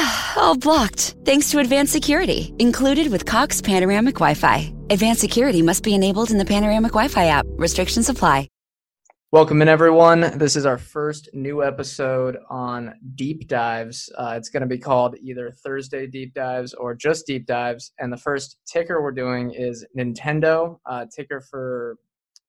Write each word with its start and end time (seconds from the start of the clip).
all 0.36 0.56
blocked 0.56 1.14
thanks 1.24 1.50
to 1.50 1.58
advanced 1.58 1.92
security 1.92 2.54
included 2.58 3.10
with 3.10 3.26
Cox 3.26 3.60
Panoramic 3.60 4.14
Wi 4.14 4.34
Fi. 4.34 4.72
Advanced 4.88 5.20
security 5.20 5.62
must 5.62 5.82
be 5.82 5.94
enabled 5.94 6.30
in 6.30 6.38
the 6.38 6.44
Panoramic 6.44 6.92
Wi 6.92 7.08
Fi 7.08 7.26
app. 7.26 7.46
Restrictions 7.50 8.08
apply. 8.08 8.48
Welcome 9.32 9.62
in, 9.62 9.68
everyone. 9.68 10.36
This 10.38 10.56
is 10.56 10.66
our 10.66 10.76
first 10.76 11.28
new 11.32 11.62
episode 11.62 12.36
on 12.48 12.94
deep 13.14 13.46
dives. 13.46 14.10
Uh, 14.18 14.34
it's 14.36 14.48
going 14.48 14.62
to 14.62 14.66
be 14.66 14.78
called 14.78 15.16
either 15.20 15.52
Thursday 15.52 16.08
Deep 16.08 16.34
Dives 16.34 16.74
or 16.74 16.96
just 16.96 17.28
Deep 17.28 17.46
Dives. 17.46 17.92
And 18.00 18.12
the 18.12 18.16
first 18.16 18.58
ticker 18.66 19.00
we're 19.00 19.12
doing 19.12 19.52
is 19.52 19.86
Nintendo, 19.96 20.78
uh, 20.84 21.06
ticker 21.14 21.40
for 21.40 21.96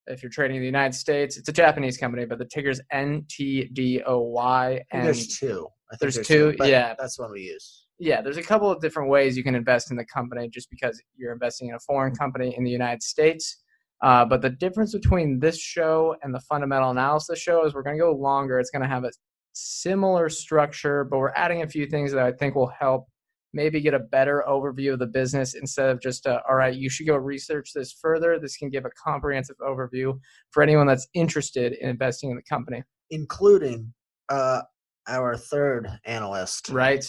if 0.08 0.24
you're 0.24 0.32
trading 0.32 0.58
in 0.58 0.64
the 0.64 0.68
United 0.68 0.96
States. 0.96 1.38
It's 1.38 1.50
a 1.50 1.54
Japanese 1.54 2.00
company, 2.00 2.26
but 2.26 2.40
the 2.40 2.46
ticker's 2.46 2.82
NTDOY. 2.92 4.82
And 4.92 5.06
there's 5.06 5.28
two. 5.28 5.68
I 5.92 5.98
think 5.98 6.00
there's 6.00 6.16
there's, 6.16 6.28
two, 6.28 6.56
but 6.58 6.70
yeah. 6.70 6.96
That's 6.98 7.20
one 7.20 7.32
we 7.32 7.42
use. 7.42 7.86
yeah, 8.02 8.20
there's 8.20 8.38
a 8.38 8.42
couple 8.42 8.70
of 8.72 8.82
different 8.82 9.10
ways 9.10 9.38
you 9.38 9.44
can 9.44 9.54
invest 9.54 9.92
in 9.92 9.98
the 9.98 10.06
company 10.06 10.50
just 10.50 10.72
because 10.72 11.00
you're 11.16 11.32
investing 11.32 11.70
in 11.70 11.76
a 11.76 11.80
foreign 11.80 12.16
company 12.16 12.56
in 12.58 12.64
the 12.64 12.72
United 12.72 13.04
States. 13.04 13.58
Uh, 14.02 14.26
but 14.26 14.42
the 14.42 14.50
difference 14.50 14.92
between 14.92 15.40
this 15.40 15.60
show 15.60 16.16
and 16.24 16.34
the 16.34 16.40
fundamental 16.40 16.90
analysis 16.90 17.38
show 17.38 17.64
is 17.64 17.76
we're 17.76 17.84
going 17.84 17.96
to 17.96 18.02
go 18.02 18.12
longer. 18.12 18.60
It's 18.60 18.72
going 18.72 18.82
to 18.82 18.88
have 18.88 19.04
a 19.04 19.12
similar 19.54 20.30
structure, 20.30 21.04
but 21.04 21.20
we're 21.20 21.34
adding 21.36 21.62
a 21.62 21.68
few 21.68 21.86
things 21.86 22.12
that 22.12 22.24
I 22.24 22.32
think 22.32 22.56
will 22.56 22.74
help 22.80 23.06
maybe 23.54 23.80
get 23.82 23.94
a 23.94 24.00
better 24.00 24.44
overview 24.50 24.94
of 24.94 25.00
the 25.00 25.06
business 25.06 25.54
instead 25.54 25.90
of 25.90 26.02
just, 26.02 26.26
a, 26.26 26.42
all 26.50 26.56
right, 26.56 26.74
you 26.74 26.90
should 26.90 27.06
go 27.06 27.18
research 27.18 27.72
this 27.76 27.92
further. 27.92 28.40
This 28.40 28.58
can 28.58 28.70
give 28.70 28.86
a 28.86 28.90
comprehensive 28.92 29.58
overview 29.58 30.18
for 30.50 30.64
anyone 30.64 30.88
that's 30.88 31.08
interested 31.14 31.74
in 31.74 31.90
investing 31.90 32.32
in 32.32 32.38
the 32.38 32.44
company. 32.50 32.82
Including 33.12 33.94
uh, 34.30 34.62
our 35.08 35.36
third 35.36 35.88
analyst, 36.06 36.70
Right? 36.70 37.06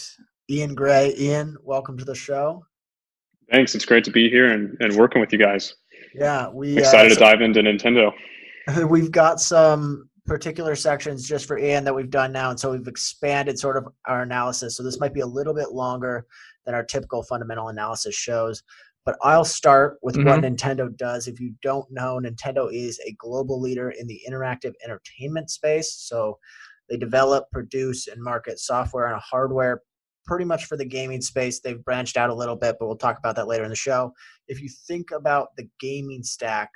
Ian 0.49 0.75
Gray. 0.75 1.15
Ian, 1.17 1.55
welcome 1.63 1.97
to 1.97 2.05
the 2.05 2.15
show. 2.15 2.65
Thanks. 3.51 3.75
It's 3.75 3.85
great 3.85 4.03
to 4.03 4.11
be 4.11 4.29
here 4.29 4.51
and, 4.51 4.75
and 4.81 4.95
working 4.95 5.21
with 5.21 5.31
you 5.31 5.39
guys. 5.39 5.75
Yeah, 6.13 6.49
we 6.49 6.77
Excited 6.77 7.11
uh, 7.13 7.15
to 7.15 7.19
dive 7.19 7.41
into 7.41 7.61
Nintendo. 7.61 8.11
We've 8.89 9.11
got 9.11 9.39
some 9.39 10.09
particular 10.25 10.75
sections 10.75 11.27
just 11.27 11.47
for 11.47 11.57
Ian 11.57 11.83
that 11.83 11.93
we've 11.93 12.09
done 12.09 12.31
now, 12.31 12.49
and 12.49 12.59
so 12.59 12.71
we've 12.71 12.87
expanded 12.87 13.59
sort 13.59 13.75
of 13.75 13.87
our 14.07 14.21
analysis. 14.21 14.77
So 14.77 14.83
this 14.83 14.99
might 14.99 15.13
be 15.13 15.19
a 15.19 15.25
little 15.25 15.53
bit 15.53 15.71
longer 15.71 16.25
than 16.65 16.73
our 16.73 16.83
typical 16.83 17.23
fundamental 17.23 17.67
analysis 17.67 18.15
shows. 18.15 18.63
But 19.05 19.17
I'll 19.21 19.43
start 19.43 19.97
with 20.01 20.15
what 20.15 20.39
Nintendo 20.41 20.95
does. 20.95 21.27
If 21.27 21.41
you 21.41 21.53
don't 21.61 21.91
know, 21.91 22.21
Nintendo 22.23 22.73
is 22.73 23.01
a 23.05 23.11
global 23.19 23.59
leader 23.59 23.89
in 23.89 24.07
the 24.07 24.21
interactive 24.29 24.71
entertainment 24.85 25.49
space. 25.49 25.93
So 25.93 26.37
they 26.89 26.97
develop, 26.97 27.45
produce, 27.51 28.07
and 28.07 28.21
market 28.21 28.59
software 28.59 29.07
and 29.07 29.21
hardware 29.21 29.81
pretty 30.25 30.45
much 30.45 30.65
for 30.65 30.77
the 30.77 30.85
gaming 30.85 31.21
space. 31.21 31.59
They've 31.59 31.83
branched 31.83 32.17
out 32.17 32.29
a 32.29 32.33
little 32.33 32.55
bit, 32.55 32.77
but 32.79 32.87
we'll 32.87 32.95
talk 32.95 33.17
about 33.17 33.35
that 33.35 33.47
later 33.47 33.63
in 33.63 33.69
the 33.69 33.75
show. 33.75 34.13
If 34.47 34.61
you 34.61 34.69
think 34.87 35.11
about 35.11 35.49
the 35.57 35.67
gaming 35.79 36.23
stack, 36.23 36.69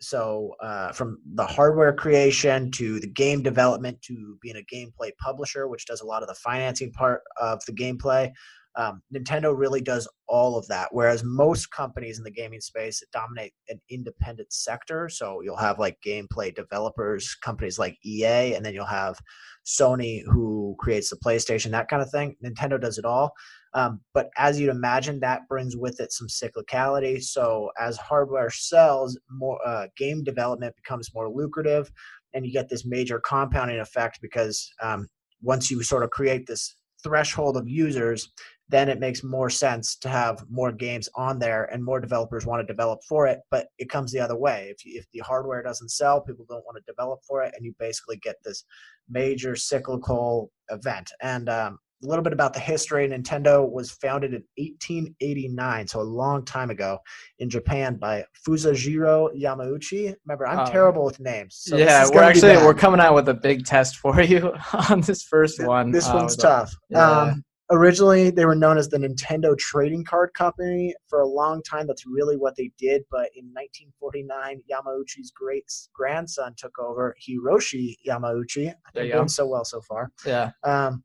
so 0.00 0.54
uh, 0.60 0.90
from 0.92 1.18
the 1.34 1.46
hardware 1.46 1.92
creation 1.92 2.72
to 2.72 2.98
the 2.98 3.06
game 3.06 3.42
development 3.42 4.02
to 4.02 4.36
being 4.42 4.56
a 4.56 4.74
gameplay 4.74 5.10
publisher, 5.18 5.68
which 5.68 5.86
does 5.86 6.00
a 6.00 6.06
lot 6.06 6.22
of 6.22 6.28
the 6.28 6.34
financing 6.34 6.92
part 6.92 7.22
of 7.40 7.64
the 7.66 7.72
gameplay, 7.72 8.32
um, 8.76 9.02
Nintendo 9.14 9.56
really 9.56 9.80
does 9.80 10.08
all 10.28 10.56
of 10.56 10.66
that. 10.68 10.88
Whereas 10.92 11.22
most 11.24 11.70
companies 11.70 12.18
in 12.18 12.24
the 12.24 12.30
gaming 12.30 12.60
space 12.60 13.02
dominate 13.12 13.52
an 13.68 13.80
independent 13.90 14.52
sector. 14.52 15.08
So 15.08 15.40
you'll 15.42 15.56
have 15.56 15.78
like 15.78 15.98
gameplay 16.04 16.54
developers, 16.54 17.34
companies 17.34 17.78
like 17.78 17.98
EA, 18.04 18.54
and 18.54 18.64
then 18.64 18.72
you'll 18.72 18.86
have 18.86 19.18
Sony 19.66 20.22
who 20.24 20.74
creates 20.78 21.10
the 21.10 21.16
PlayStation, 21.16 21.70
that 21.72 21.88
kind 21.88 22.02
of 22.02 22.10
thing. 22.10 22.36
Nintendo 22.44 22.80
does 22.80 22.98
it 22.98 23.04
all. 23.04 23.32
Um, 23.74 24.00
but 24.12 24.30
as 24.36 24.58
you'd 24.60 24.70
imagine, 24.70 25.20
that 25.20 25.48
brings 25.48 25.76
with 25.76 26.00
it 26.00 26.12
some 26.12 26.28
cyclicality. 26.28 27.22
So 27.22 27.70
as 27.80 27.96
hardware 27.96 28.50
sells, 28.50 29.18
more 29.30 29.58
uh, 29.66 29.88
game 29.96 30.24
development 30.24 30.76
becomes 30.76 31.14
more 31.14 31.30
lucrative, 31.30 31.90
and 32.34 32.46
you 32.46 32.52
get 32.52 32.68
this 32.68 32.84
major 32.84 33.20
compounding 33.20 33.80
effect 33.80 34.18
because 34.20 34.70
um, 34.82 35.08
once 35.42 35.70
you 35.70 35.82
sort 35.82 36.02
of 36.02 36.10
create 36.10 36.46
this 36.46 36.74
threshold 37.02 37.56
of 37.56 37.68
users, 37.68 38.30
then 38.72 38.88
it 38.88 38.98
makes 38.98 39.22
more 39.22 39.50
sense 39.50 39.96
to 39.96 40.08
have 40.08 40.44
more 40.50 40.72
games 40.72 41.08
on 41.14 41.38
there 41.38 41.64
and 41.66 41.84
more 41.84 42.00
developers 42.00 42.46
want 42.46 42.66
to 42.66 42.72
develop 42.72 43.00
for 43.06 43.26
it. 43.26 43.40
But 43.50 43.66
it 43.78 43.90
comes 43.90 44.10
the 44.10 44.18
other 44.18 44.36
way. 44.36 44.68
If, 44.74 44.84
you, 44.84 44.98
if 44.98 45.06
the 45.12 45.20
hardware 45.20 45.62
doesn't 45.62 45.90
sell, 45.90 46.22
people 46.22 46.46
don't 46.48 46.64
want 46.64 46.78
to 46.78 46.92
develop 46.92 47.20
for 47.28 47.42
it, 47.42 47.52
and 47.54 47.64
you 47.64 47.74
basically 47.78 48.16
get 48.16 48.36
this 48.42 48.64
major 49.08 49.54
cyclical 49.54 50.50
event. 50.70 51.12
And 51.20 51.48
um, 51.50 51.78
a 52.02 52.08
little 52.08 52.22
bit 52.24 52.32
about 52.32 52.54
the 52.54 52.60
history 52.60 53.06
Nintendo 53.06 53.70
was 53.70 53.90
founded 53.90 54.32
in 54.32 54.42
1889, 54.56 55.86
so 55.86 56.00
a 56.00 56.02
long 56.02 56.44
time 56.44 56.70
ago 56.70 56.98
in 57.38 57.48
Japan 57.50 57.96
by 57.96 58.24
Fusajiro 58.46 59.28
Yamauchi. 59.38 60.14
Remember, 60.26 60.46
I'm 60.46 60.60
Oh. 60.60 60.72
terrible 60.72 61.04
with 61.04 61.20
names. 61.20 61.56
So 61.60 61.76
yeah, 61.76 62.08
we're 62.12 62.22
actually 62.22 62.56
we're 62.56 62.74
coming 62.74 63.00
out 63.00 63.14
with 63.14 63.28
a 63.28 63.34
big 63.34 63.64
test 63.66 63.98
for 63.98 64.20
you 64.32 64.52
on 64.88 65.02
this 65.02 65.22
first 65.22 65.62
one. 65.62 65.90
This 65.90 66.08
uh, 66.08 66.14
one's 66.14 66.36
tough. 66.36 66.74
yeah. 66.88 67.20
Um, 67.20 67.44
originally, 67.72 68.30
they 68.30 68.44
were 68.44 68.54
known 68.54 68.78
as 68.78 68.88
the 68.88 68.98
Nintendo 68.98 69.56
Trading 69.58 70.04
Card 70.04 70.32
Company. 70.34 70.94
For 71.08 71.20
a 71.20 71.26
long 71.26 71.62
time, 71.62 71.86
that's 71.86 72.06
really 72.06 72.36
what 72.36 72.54
they 72.56 72.70
did. 72.78 73.02
But 73.10 73.30
in 73.34 73.46
1949, 73.52 74.62
Yamauchi's 74.70 75.30
great 75.30 75.64
grandson 75.92 76.54
took 76.56 76.78
over, 76.78 77.16
Hiroshi 77.20 77.96
Yamauchi. 78.06 78.72
They're 78.94 79.04
doing 79.04 79.22
go. 79.22 79.26
so 79.26 79.46
well 79.46 79.64
so 79.64 79.80
far. 79.80 80.10
Yeah. 80.24 80.50
Um, 80.62 81.02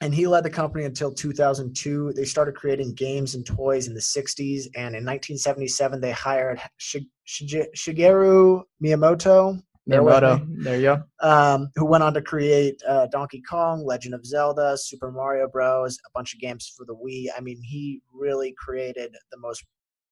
and 0.00 0.14
he 0.14 0.26
led 0.26 0.44
the 0.44 0.50
company 0.50 0.84
until 0.84 1.12
2002. 1.12 2.12
They 2.14 2.24
started 2.24 2.56
creating 2.56 2.94
games 2.94 3.34
and 3.34 3.46
toys 3.46 3.86
in 3.86 3.94
the 3.94 4.00
60s. 4.00 4.66
And 4.74 4.94
in 4.94 5.04
1977, 5.04 6.00
they 6.00 6.10
hired 6.10 6.60
Shi- 6.76 7.08
Shigeru 7.26 8.62
Miyamoto. 8.82 9.62
Miyamoto. 9.88 10.46
There 10.62 10.76
you 10.76 10.82
go. 10.82 11.02
um, 11.20 11.70
who 11.74 11.84
went 11.84 12.02
on 12.02 12.14
to 12.14 12.22
create 12.22 12.80
uh, 12.88 13.06
Donkey 13.08 13.42
Kong, 13.42 13.84
Legend 13.84 14.14
of 14.14 14.24
Zelda, 14.24 14.76
Super 14.78 15.12
Mario 15.12 15.46
Bros, 15.48 15.98
a 16.06 16.10
bunch 16.14 16.32
of 16.34 16.40
games 16.40 16.72
for 16.74 16.86
the 16.86 16.94
Wii. 16.94 17.26
I 17.36 17.40
mean, 17.40 17.60
he 17.62 18.00
really 18.12 18.54
created 18.58 19.14
the 19.30 19.38
most 19.38 19.64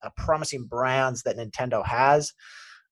uh, 0.03 0.11
promising 0.17 0.65
brands 0.65 1.23
that 1.23 1.37
Nintendo 1.37 1.85
has. 1.87 2.33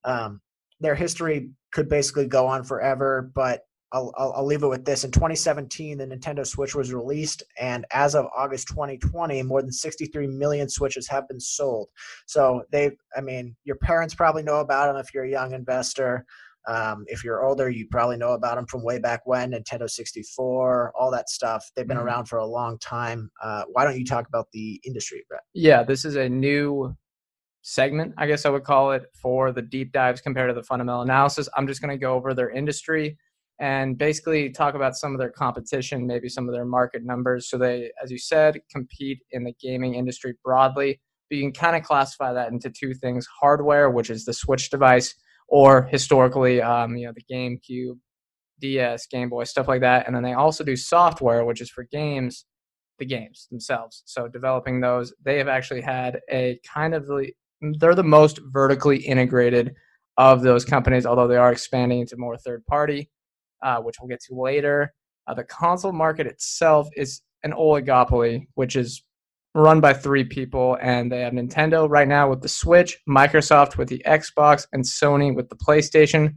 Um, 0.03 0.41
their 0.79 0.95
history 0.95 1.51
could 1.71 1.87
basically 1.87 2.25
go 2.25 2.47
on 2.47 2.63
forever, 2.63 3.31
but 3.35 3.61
I'll, 3.93 4.13
I'll, 4.17 4.33
I'll 4.37 4.45
leave 4.45 4.63
it 4.63 4.67
with 4.67 4.85
this. 4.85 5.03
In 5.03 5.11
2017, 5.11 5.97
the 5.97 6.07
Nintendo 6.07 6.47
Switch 6.47 6.73
was 6.73 6.93
released, 6.93 7.43
and 7.59 7.85
as 7.91 8.15
of 8.15 8.25
August 8.35 8.69
2020, 8.69 9.43
more 9.43 9.61
than 9.61 9.71
63 9.71 10.27
million 10.27 10.69
Switches 10.69 11.07
have 11.09 11.27
been 11.27 11.39
sold. 11.39 11.89
So 12.25 12.63
they, 12.71 12.91
I 13.15 13.21
mean, 13.21 13.55
your 13.65 13.75
parents 13.77 14.15
probably 14.15 14.43
know 14.43 14.61
about 14.61 14.87
them 14.87 14.95
if 14.95 15.13
you're 15.13 15.25
a 15.25 15.29
young 15.29 15.53
investor. 15.53 16.25
Um, 16.67 17.05
if 17.07 17.23
you're 17.23 17.43
older, 17.43 17.69
you 17.69 17.87
probably 17.89 18.17
know 18.17 18.33
about 18.33 18.55
them 18.55 18.67
from 18.67 18.83
way 18.83 18.99
back 18.99 19.21
when, 19.25 19.51
Nintendo 19.51 19.89
64, 19.89 20.93
all 20.95 21.11
that 21.11 21.29
stuff. 21.29 21.69
They've 21.75 21.87
been 21.87 21.97
Mhm. 21.97 22.03
around 22.05 22.25
for 22.25 22.37
a 22.37 22.45
long 22.45 22.77
time. 22.79 23.31
Uh, 23.41 23.63
why 23.71 23.83
don't 23.83 23.97
you 23.97 24.05
talk 24.05 24.27
about 24.27 24.51
the 24.51 24.79
industry, 24.85 25.25
Brett? 25.27 25.41
Yeah, 25.53 25.83
this 25.83 26.05
is 26.05 26.15
a 26.15 26.29
new 26.29 26.95
segment, 27.63 28.13
I 28.17 28.27
guess 28.27 28.45
I 28.45 28.49
would 28.49 28.63
call 28.63 28.91
it, 28.91 29.03
for 29.13 29.51
the 29.51 29.61
deep 29.61 29.91
dives 29.91 30.21
compared 30.21 30.49
to 30.49 30.53
the 30.53 30.63
fundamental 30.63 31.01
analysis. 31.01 31.47
I'm 31.55 31.67
just 31.67 31.81
going 31.81 31.91
to 31.91 31.97
go 31.97 32.13
over 32.13 32.33
their 32.33 32.49
industry 32.49 33.17
and 33.59 33.97
basically 33.97 34.49
talk 34.49 34.73
about 34.73 34.95
some 34.95 35.13
of 35.13 35.19
their 35.19 35.29
competition, 35.29 36.07
maybe 36.07 36.27
some 36.27 36.49
of 36.49 36.53
their 36.55 36.65
market 36.65 37.03
numbers. 37.03 37.49
So 37.49 37.57
they, 37.59 37.91
as 38.03 38.09
you 38.11 38.17
said, 38.17 38.59
compete 38.71 39.19
in 39.31 39.43
the 39.43 39.53
gaming 39.61 39.93
industry 39.93 40.33
broadly. 40.43 40.99
But 41.29 41.37
you 41.37 41.43
can 41.43 41.53
kind 41.53 41.75
of 41.75 41.83
classify 41.83 42.33
that 42.33 42.51
into 42.51 42.71
two 42.71 42.93
things: 42.95 43.27
hardware, 43.39 43.89
which 43.89 44.09
is 44.09 44.25
the 44.25 44.33
Switch 44.33 44.69
device, 44.71 45.13
or 45.51 45.83
historically, 45.91 46.61
um, 46.61 46.95
you 46.95 47.05
know, 47.05 47.13
the 47.13 47.33
GameCube, 47.33 47.99
DS, 48.61 49.05
Game 49.07 49.29
Boy, 49.29 49.43
stuff 49.43 49.67
like 49.67 49.81
that. 49.81 50.07
And 50.07 50.15
then 50.15 50.23
they 50.23 50.33
also 50.33 50.63
do 50.63 50.77
software, 50.77 51.43
which 51.43 51.59
is 51.59 51.69
for 51.69 51.83
games, 51.91 52.45
the 52.99 53.05
games 53.05 53.47
themselves. 53.51 54.01
So 54.05 54.29
developing 54.29 54.79
those, 54.79 55.13
they 55.23 55.37
have 55.37 55.49
actually 55.49 55.81
had 55.81 56.21
a 56.31 56.57
kind 56.73 56.95
of 56.95 57.05
the 57.05 57.31
they're 57.77 57.93
the 57.93 58.03
most 58.03 58.39
vertically 58.51 58.97
integrated 58.97 59.75
of 60.17 60.41
those 60.41 60.65
companies, 60.65 61.05
although 61.05 61.27
they 61.27 61.37
are 61.37 61.51
expanding 61.51 61.99
into 61.99 62.17
more 62.17 62.35
third 62.37 62.65
party, 62.65 63.11
uh, 63.61 63.77
which 63.81 63.97
we'll 63.99 64.09
get 64.09 64.21
to 64.21 64.33
later. 64.33 64.93
Uh, 65.27 65.33
the 65.35 65.43
console 65.43 65.91
market 65.91 66.25
itself 66.25 66.87
is 66.95 67.21
an 67.43 67.51
oligopoly, 67.51 68.47
which 68.55 68.75
is 68.75 69.03
run 69.53 69.81
by 69.81 69.93
three 69.93 70.23
people, 70.23 70.77
and 70.81 71.11
they 71.11 71.21
have 71.21 71.33
Nintendo 71.33 71.89
right 71.89 72.07
now 72.07 72.29
with 72.29 72.41
the 72.41 72.49
Switch, 72.49 72.97
Microsoft 73.07 73.77
with 73.77 73.89
the 73.89 74.01
Xbox, 74.05 74.65
and 74.71 74.83
Sony 74.83 75.35
with 75.35 75.49
the 75.49 75.55
PlayStation. 75.55 76.35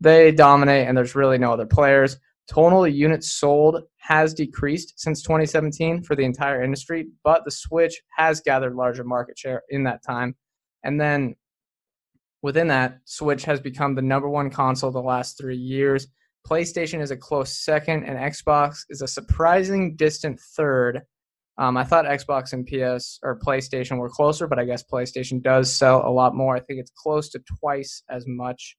they 0.00 0.30
dominate, 0.30 0.86
and 0.86 0.96
there's 0.96 1.16
really 1.16 1.38
no 1.38 1.52
other 1.52 1.66
players. 1.66 2.18
Total 2.48 2.86
units 2.86 3.32
sold 3.32 3.82
has 3.96 4.32
decreased 4.32 4.94
since 4.96 5.22
2017 5.22 6.02
for 6.02 6.14
the 6.14 6.24
entire 6.24 6.62
industry, 6.62 7.08
but 7.24 7.44
the 7.44 7.50
Switch 7.50 8.00
has 8.16 8.40
gathered 8.40 8.74
larger 8.74 9.04
market 9.04 9.36
share 9.38 9.62
in 9.68 9.84
that 9.84 10.02
time. 10.02 10.36
And 10.84 11.00
then 11.00 11.34
within 12.42 12.68
that, 12.68 13.00
Switch 13.04 13.44
has 13.44 13.60
become 13.60 13.94
the 13.94 14.02
number 14.02 14.28
one 14.28 14.50
console 14.50 14.90
the 14.90 15.02
last 15.02 15.36
three 15.36 15.56
years. 15.56 16.06
PlayStation 16.46 17.02
is 17.02 17.10
a 17.10 17.16
close 17.16 17.58
second, 17.58 18.04
and 18.04 18.18
Xbox 18.18 18.84
is 18.88 19.02
a 19.02 19.08
surprising 19.08 19.96
distant 19.96 20.40
third. 20.40 21.02
Um, 21.58 21.76
I 21.76 21.82
thought 21.82 22.04
Xbox 22.04 22.52
and 22.52 22.64
PS 22.64 23.18
or 23.22 23.38
PlayStation 23.38 23.98
were 23.98 24.08
closer, 24.08 24.46
but 24.46 24.60
I 24.60 24.64
guess 24.64 24.84
PlayStation 24.84 25.42
does 25.42 25.74
sell 25.74 26.06
a 26.06 26.10
lot 26.10 26.34
more. 26.34 26.54
I 26.54 26.60
think 26.60 26.78
it's 26.78 26.92
close 26.96 27.28
to 27.30 27.40
twice 27.60 28.02
as 28.08 28.24
much. 28.28 28.76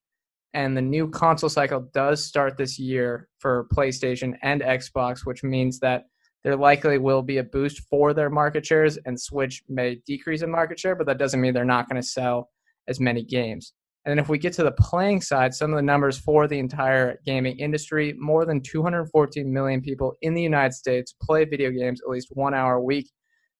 And 0.53 0.75
the 0.75 0.81
new 0.81 1.09
console 1.09 1.49
cycle 1.49 1.89
does 1.93 2.23
start 2.23 2.57
this 2.57 2.79
year 2.79 3.27
for 3.37 3.67
PlayStation 3.75 4.35
and 4.41 4.61
Xbox, 4.61 5.25
which 5.25 5.43
means 5.43 5.79
that 5.79 6.05
there 6.43 6.55
likely 6.55 6.97
will 6.97 7.21
be 7.21 7.37
a 7.37 7.43
boost 7.43 7.81
for 7.89 8.13
their 8.13 8.29
market 8.29 8.65
shares, 8.65 8.97
and 9.05 9.19
Switch 9.19 9.61
may 9.67 9.95
decrease 10.07 10.41
in 10.41 10.49
market 10.49 10.79
share, 10.79 10.95
but 10.95 11.05
that 11.07 11.17
doesn't 11.17 11.41
mean 11.41 11.53
they're 11.53 11.65
not 11.65 11.89
going 11.89 12.01
to 12.01 12.07
sell 12.07 12.49
as 12.87 12.99
many 12.99 13.23
games. 13.23 13.73
And 14.05 14.19
if 14.19 14.29
we 14.29 14.37
get 14.37 14.53
to 14.53 14.63
the 14.63 14.71
playing 14.71 15.21
side, 15.21 15.53
some 15.53 15.71
of 15.71 15.75
the 15.75 15.83
numbers 15.83 16.17
for 16.17 16.47
the 16.47 16.57
entire 16.57 17.19
gaming 17.25 17.59
industry 17.59 18.13
more 18.17 18.45
than 18.45 18.61
214 18.61 19.51
million 19.51 19.81
people 19.81 20.15
in 20.21 20.33
the 20.33 20.41
United 20.41 20.73
States 20.73 21.13
play 21.21 21.45
video 21.45 21.69
games 21.69 22.01
at 22.01 22.09
least 22.09 22.29
one 22.31 22.53
hour 22.53 22.75
a 22.75 22.83
week. 22.83 23.09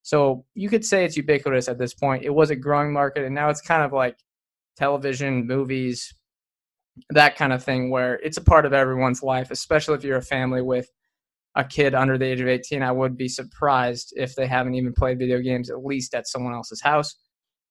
So 0.01 0.45
you 0.56 0.69
could 0.69 0.86
say 0.86 1.03
it's 1.03 1.18
ubiquitous 1.18 1.68
at 1.68 1.77
this 1.77 1.94
point. 1.94 2.24
It 2.24 2.33
was 2.33 2.50
a 2.50 2.56
growing 2.56 2.94
market, 2.94 3.25
and 3.25 3.36
now 3.36 3.50
it's 3.50 3.62
kind 3.62 3.83
of 3.83 3.91
like 3.91 4.18
television, 4.77 5.45
movies, 5.45 6.13
that 7.09 7.36
kind 7.36 7.53
of 7.53 7.63
thing, 7.63 7.91
where 7.91 8.15
it's 8.24 8.38
a 8.38 8.44
part 8.44 8.65
of 8.65 8.74
everyone's 8.74 9.21
life, 9.21 9.51
especially 9.51 9.95
if 9.95 10.03
you're 10.03 10.18
a 10.18 10.21
family 10.21 10.62
with 10.62 10.89
a 11.56 11.63
kid 11.63 11.94
under 11.94 12.18
the 12.18 12.25
age 12.25 12.39
of 12.39 12.47
18. 12.47 12.81
I 12.81 12.91
would 12.91 13.18
be 13.18 13.27
surprised 13.27 14.13
if 14.15 14.36
they 14.36 14.47
haven't 14.47 14.75
even 14.75 14.94
played 14.94 15.19
video 15.19 15.39
games 15.39 15.69
at 15.69 15.83
least 15.83 16.15
at 16.15 16.27
someone 16.27 16.53
else's 16.53 16.81
house. 16.81 17.15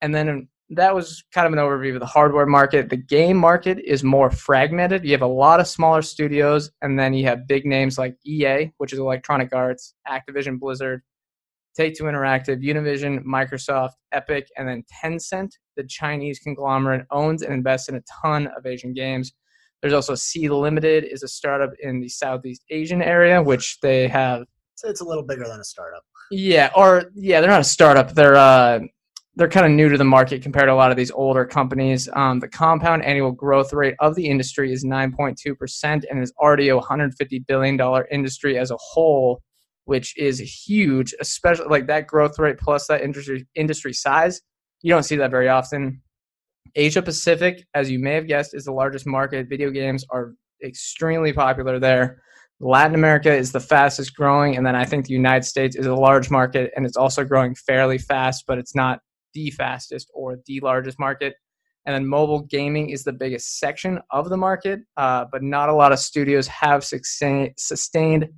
And 0.00 0.14
then 0.14 0.48
that 0.70 0.94
was 0.94 1.24
kind 1.32 1.46
of 1.46 1.52
an 1.52 1.58
overview 1.58 1.94
of 1.94 2.00
the 2.00 2.06
hardware 2.06 2.46
market. 2.46 2.90
The 2.90 2.96
game 2.96 3.36
market 3.36 3.78
is 3.78 4.04
more 4.04 4.30
fragmented. 4.30 5.04
You 5.04 5.12
have 5.12 5.22
a 5.22 5.26
lot 5.26 5.60
of 5.60 5.66
smaller 5.66 6.02
studios, 6.02 6.70
and 6.82 6.98
then 6.98 7.14
you 7.14 7.24
have 7.26 7.48
big 7.48 7.64
names 7.64 7.96
like 7.96 8.16
EA, 8.26 8.70
which 8.76 8.92
is 8.92 8.98
Electronic 8.98 9.54
Arts, 9.54 9.94
Activision 10.06 10.58
Blizzard, 10.58 11.02
Take 11.74 11.96
Two 11.96 12.04
Interactive, 12.04 12.62
Univision, 12.62 13.24
Microsoft, 13.24 13.92
Epic, 14.12 14.48
and 14.56 14.68
then 14.68 14.84
Tencent, 15.02 15.50
the 15.76 15.84
Chinese 15.84 16.38
conglomerate, 16.38 17.06
owns 17.10 17.42
and 17.42 17.54
invests 17.54 17.88
in 17.88 17.94
a 17.96 18.02
ton 18.22 18.48
of 18.48 18.66
Asian 18.66 18.92
games. 18.92 19.32
There's 19.80 19.94
also 19.94 20.16
Sea 20.16 20.50
Limited, 20.50 21.04
is 21.04 21.22
a 21.22 21.28
startup 21.28 21.70
in 21.80 22.00
the 22.00 22.08
Southeast 22.08 22.64
Asian 22.70 23.00
area, 23.00 23.40
which 23.42 23.78
they 23.80 24.08
have. 24.08 24.44
So 24.74 24.88
it's 24.88 25.00
a 25.00 25.04
little 25.04 25.22
bigger 25.22 25.46
than 25.46 25.60
a 25.60 25.64
startup. 25.64 26.02
Yeah, 26.30 26.70
or 26.76 27.10
yeah, 27.14 27.40
they're 27.40 27.48
not 27.48 27.60
a 27.60 27.64
startup. 27.64 28.12
They're 28.12 28.36
uh, 28.36 28.80
they're 29.38 29.48
kind 29.48 29.64
of 29.64 29.70
new 29.70 29.88
to 29.88 29.96
the 29.96 30.04
market 30.04 30.42
compared 30.42 30.66
to 30.66 30.72
a 30.72 30.74
lot 30.74 30.90
of 30.90 30.96
these 30.96 31.12
older 31.12 31.44
companies. 31.44 32.08
Um, 32.14 32.40
the 32.40 32.48
compound 32.48 33.04
annual 33.04 33.30
growth 33.30 33.72
rate 33.72 33.94
of 34.00 34.16
the 34.16 34.26
industry 34.26 34.72
is 34.72 34.84
9.2% 34.84 36.04
and 36.10 36.20
is 36.20 36.32
already 36.40 36.70
a 36.70 36.76
$150 36.76 37.46
billion 37.46 37.78
industry 38.10 38.58
as 38.58 38.72
a 38.72 38.76
whole, 38.76 39.40
which 39.84 40.18
is 40.18 40.40
huge, 40.40 41.14
especially 41.20 41.66
like 41.66 41.86
that 41.86 42.08
growth 42.08 42.36
rate 42.40 42.58
plus 42.58 42.88
that 42.88 43.00
industry, 43.00 43.46
industry 43.54 43.92
size. 43.92 44.40
You 44.82 44.92
don't 44.92 45.04
see 45.04 45.14
that 45.16 45.30
very 45.30 45.48
often. 45.48 46.02
Asia 46.74 47.00
Pacific, 47.00 47.64
as 47.74 47.88
you 47.88 48.00
may 48.00 48.14
have 48.14 48.26
guessed, 48.26 48.54
is 48.54 48.64
the 48.64 48.72
largest 48.72 49.06
market. 49.06 49.48
Video 49.48 49.70
games 49.70 50.04
are 50.10 50.34
extremely 50.64 51.32
popular 51.32 51.78
there. 51.78 52.20
Latin 52.58 52.96
America 52.96 53.32
is 53.32 53.52
the 53.52 53.60
fastest 53.60 54.16
growing, 54.16 54.56
and 54.56 54.66
then 54.66 54.74
I 54.74 54.84
think 54.84 55.06
the 55.06 55.14
United 55.14 55.44
States 55.44 55.76
is 55.76 55.86
a 55.86 55.94
large 55.94 56.28
market 56.28 56.72
and 56.74 56.84
it's 56.84 56.96
also 56.96 57.22
growing 57.22 57.54
fairly 57.54 57.98
fast, 57.98 58.42
but 58.48 58.58
it's 58.58 58.74
not 58.74 58.98
the 59.34 59.50
fastest 59.50 60.10
or 60.14 60.38
the 60.46 60.60
largest 60.60 60.98
market. 60.98 61.34
And 61.86 61.94
then 61.94 62.06
mobile 62.06 62.42
gaming 62.42 62.90
is 62.90 63.04
the 63.04 63.12
biggest 63.12 63.58
section 63.58 63.98
of 64.10 64.28
the 64.28 64.36
market, 64.36 64.80
uh, 64.96 65.24
but 65.30 65.42
not 65.42 65.68
a 65.68 65.74
lot 65.74 65.92
of 65.92 65.98
studios 65.98 66.46
have 66.48 66.84
sustained 66.84 68.28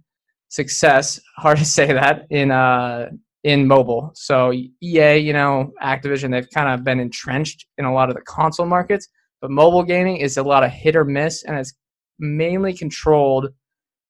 success. 0.48 1.20
Hard 1.37 1.58
to 1.58 1.64
say 1.64 1.92
that 1.92 2.26
in 2.31 2.50
uh, 2.50 3.10
in 3.42 3.66
mobile. 3.66 4.12
So 4.14 4.52
EA, 4.52 5.16
you 5.16 5.32
know, 5.32 5.72
Activision, 5.82 6.31
they've 6.31 6.50
kind 6.50 6.69
of 6.69 6.84
been 6.84 7.00
entrenched 7.00 7.66
in 7.78 7.87
a 7.87 7.92
lot 7.92 8.08
of 8.10 8.14
the 8.14 8.20
console 8.22 8.66
markets, 8.66 9.08
but 9.40 9.50
mobile 9.50 9.82
gaming 9.82 10.19
is 10.19 10.37
a 10.37 10.42
lot 10.42 10.62
of 10.62 10.70
hit 10.70 10.94
or 10.94 11.04
miss, 11.04 11.42
and 11.44 11.56
it's 11.56 11.72
mainly 12.19 12.75
controlled 12.75 13.48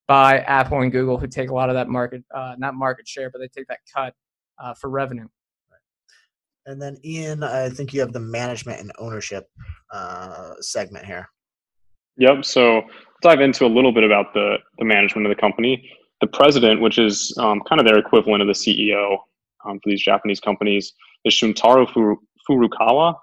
by 0.08 0.38
Apple 0.40 0.80
and 0.80 0.90
Google, 0.90 1.18
who 1.18 1.28
take 1.28 1.50
a 1.50 1.54
lot 1.54 1.70
of 1.70 1.76
that 1.76 1.88
market, 1.88 2.24
uh, 2.34 2.56
not 2.58 2.74
market 2.74 3.06
share, 3.06 3.30
but 3.30 3.38
they 3.38 3.46
take 3.46 3.68
that 3.68 3.78
cut 3.94 4.12
uh, 4.62 4.74
for 4.74 4.90
revenue. 4.90 5.28
And 6.66 6.80
then 6.80 6.96
Ian, 7.04 7.42
I 7.42 7.68
think 7.70 7.92
you 7.92 8.00
have 8.00 8.12
the 8.12 8.20
management 8.20 8.80
and 8.80 8.92
ownership 8.98 9.46
uh, 9.92 10.54
segment 10.60 11.06
here. 11.06 11.28
Yep. 12.16 12.44
So 12.44 12.82
dive 13.22 13.40
into 13.40 13.64
a 13.64 13.68
little 13.68 13.92
bit 13.92 14.04
about 14.04 14.34
the 14.34 14.56
the 14.78 14.84
management 14.84 15.26
of 15.26 15.34
the 15.34 15.40
company. 15.40 15.90
The 16.20 16.26
president, 16.26 16.80
which 16.80 16.98
is 16.98 17.34
um, 17.38 17.62
kind 17.66 17.80
of 17.80 17.86
their 17.86 17.98
equivalent 17.98 18.42
of 18.42 18.48
the 18.48 18.52
CEO 18.52 19.16
um, 19.64 19.80
for 19.82 19.88
these 19.88 20.02
Japanese 20.02 20.38
companies, 20.38 20.92
is 21.24 21.32
Shuntaro 21.34 21.88
Furukawa. 22.48 23.14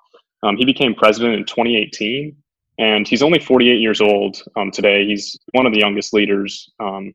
Um, 0.44 0.57
he 0.57 0.66
became 0.66 0.95
president 0.95 1.36
in 1.36 1.45
2018, 1.45 2.36
and 2.80 3.07
he's 3.07 3.22
only 3.22 3.40
48 3.40 3.80
years 3.80 4.01
old 4.01 4.42
um, 4.56 4.72
today. 4.72 5.06
He's 5.06 5.38
one 5.51 5.66
of 5.66 5.74
the 5.74 5.80
youngest 5.80 6.13
leaders, 6.13 6.72
um, 6.80 7.13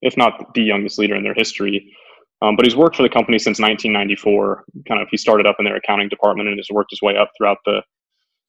if 0.00 0.16
not 0.16 0.54
the 0.54 0.62
youngest 0.62 0.98
leader 0.98 1.14
in 1.14 1.24
their 1.24 1.34
history. 1.34 1.94
Um, 2.40 2.54
but 2.54 2.64
he's 2.64 2.76
worked 2.76 2.96
for 2.96 3.02
the 3.02 3.08
company 3.08 3.38
since 3.38 3.58
1994. 3.58 4.64
Kind 4.86 5.02
of, 5.02 5.08
he 5.10 5.16
started 5.16 5.46
up 5.46 5.56
in 5.58 5.64
their 5.64 5.76
accounting 5.76 6.08
department 6.08 6.48
and 6.48 6.58
has 6.58 6.68
worked 6.70 6.90
his 6.90 7.02
way 7.02 7.16
up 7.16 7.30
throughout 7.36 7.58
the 7.64 7.82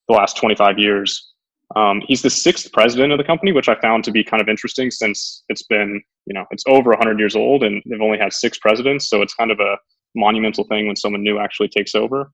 the 0.09 0.15
last 0.15 0.35
25 0.37 0.77
years. 0.77 1.33
Um, 1.75 2.01
he's 2.05 2.23
the 2.23 2.31
sixth 2.31 2.71
president 2.73 3.11
of 3.11 3.19
the 3.19 3.23
company, 3.23 3.51
which 3.51 3.69
I 3.69 3.79
found 3.79 4.03
to 4.05 4.11
be 4.11 4.23
kind 4.23 4.41
of 4.41 4.49
interesting 4.49 4.89
since 4.89 5.43
it's 5.49 5.63
been, 5.63 6.01
you 6.25 6.33
know, 6.33 6.43
it's 6.49 6.63
over 6.67 6.89
100 6.89 7.19
years 7.19 7.35
old 7.35 7.63
and 7.63 7.81
they've 7.85 8.01
only 8.01 8.17
had 8.17 8.33
six 8.33 8.57
presidents. 8.57 9.07
So 9.07 9.21
it's 9.21 9.35
kind 9.35 9.51
of 9.51 9.59
a 9.59 9.77
monumental 10.15 10.63
thing 10.63 10.87
when 10.87 10.95
someone 10.95 11.21
new 11.21 11.37
actually 11.37 11.69
takes 11.69 11.93
over. 11.93 12.31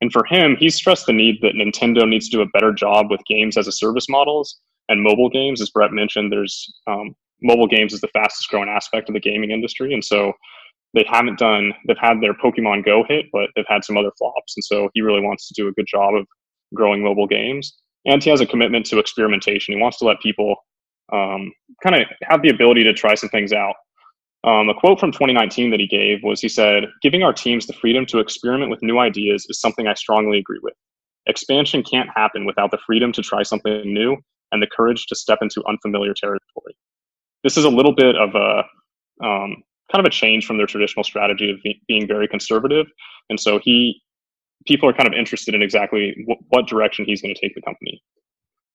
And 0.00 0.10
for 0.10 0.24
him, 0.24 0.56
he 0.58 0.70
stressed 0.70 1.04
the 1.04 1.12
need 1.12 1.40
that 1.42 1.52
Nintendo 1.52 2.08
needs 2.08 2.30
to 2.30 2.38
do 2.38 2.42
a 2.42 2.48
better 2.54 2.72
job 2.72 3.10
with 3.10 3.20
games 3.28 3.58
as 3.58 3.68
a 3.68 3.72
service 3.72 4.08
models 4.08 4.58
and 4.88 5.02
mobile 5.02 5.28
games. 5.28 5.60
As 5.60 5.68
Brett 5.68 5.92
mentioned, 5.92 6.32
there's 6.32 6.72
um, 6.86 7.14
mobile 7.42 7.66
games 7.66 7.92
is 7.92 8.00
the 8.00 8.08
fastest 8.08 8.48
growing 8.48 8.70
aspect 8.70 9.10
of 9.10 9.12
the 9.12 9.20
gaming 9.20 9.50
industry. 9.50 9.92
And 9.92 10.02
so 10.02 10.32
they 10.94 11.04
haven't 11.08 11.38
done 11.38 11.72
they've 11.86 11.96
had 11.98 12.20
their 12.20 12.34
pokemon 12.34 12.84
go 12.84 13.04
hit 13.08 13.26
but 13.32 13.48
they've 13.54 13.64
had 13.68 13.84
some 13.84 13.96
other 13.96 14.10
flops 14.18 14.54
and 14.56 14.64
so 14.64 14.88
he 14.94 15.00
really 15.00 15.20
wants 15.20 15.48
to 15.48 15.54
do 15.54 15.68
a 15.68 15.72
good 15.72 15.86
job 15.88 16.14
of 16.14 16.26
growing 16.74 17.02
mobile 17.02 17.26
games. 17.26 17.76
And 18.06 18.22
he 18.22 18.30
has 18.30 18.40
a 18.40 18.46
commitment 18.46 18.86
to 18.86 18.98
experimentation. 18.98 19.74
He 19.74 19.80
wants 19.80 19.98
to 19.98 20.04
let 20.04 20.20
people 20.20 20.56
um, 21.12 21.52
kind 21.82 21.96
of 21.96 22.02
have 22.22 22.42
the 22.42 22.48
ability 22.48 22.84
to 22.84 22.94
try 22.94 23.14
some 23.14 23.28
things 23.28 23.52
out. 23.52 23.74
Um, 24.42 24.70
a 24.70 24.74
quote 24.74 24.98
from 24.98 25.12
2019 25.12 25.70
that 25.70 25.80
he 25.80 25.86
gave 25.86 26.20
was 26.22 26.40
he 26.40 26.48
said 26.48 26.84
giving 27.02 27.22
our 27.22 27.32
teams 27.32 27.66
the 27.66 27.74
freedom 27.74 28.06
to 28.06 28.20
experiment 28.20 28.70
with 28.70 28.82
new 28.82 28.98
ideas 28.98 29.44
is 29.50 29.60
something 29.60 29.86
i 29.86 29.92
strongly 29.92 30.38
agree 30.38 30.60
with. 30.62 30.72
Expansion 31.26 31.82
can't 31.82 32.08
happen 32.14 32.46
without 32.46 32.70
the 32.70 32.78
freedom 32.86 33.12
to 33.12 33.20
try 33.20 33.42
something 33.42 33.82
new 33.84 34.16
and 34.52 34.62
the 34.62 34.66
courage 34.66 35.04
to 35.06 35.14
step 35.14 35.40
into 35.42 35.62
unfamiliar 35.68 36.14
territory. 36.14 36.74
This 37.44 37.58
is 37.58 37.64
a 37.64 37.68
little 37.68 37.94
bit 37.94 38.16
of 38.16 38.34
a 38.34 38.64
um, 39.22 39.62
kind 39.90 40.04
of 40.04 40.08
a 40.08 40.14
change 40.14 40.46
from 40.46 40.56
their 40.56 40.66
traditional 40.66 41.04
strategy 41.04 41.50
of 41.50 41.58
be- 41.62 41.80
being 41.88 42.06
very 42.06 42.28
conservative. 42.28 42.86
And 43.28 43.38
so 43.38 43.60
he, 43.62 44.00
people 44.66 44.88
are 44.88 44.92
kind 44.92 45.08
of 45.08 45.14
interested 45.14 45.54
in 45.54 45.62
exactly 45.62 46.14
w- 46.26 46.40
what 46.48 46.66
direction 46.66 47.04
he's 47.04 47.22
going 47.22 47.34
to 47.34 47.40
take 47.40 47.54
the 47.54 47.62
company. 47.62 48.02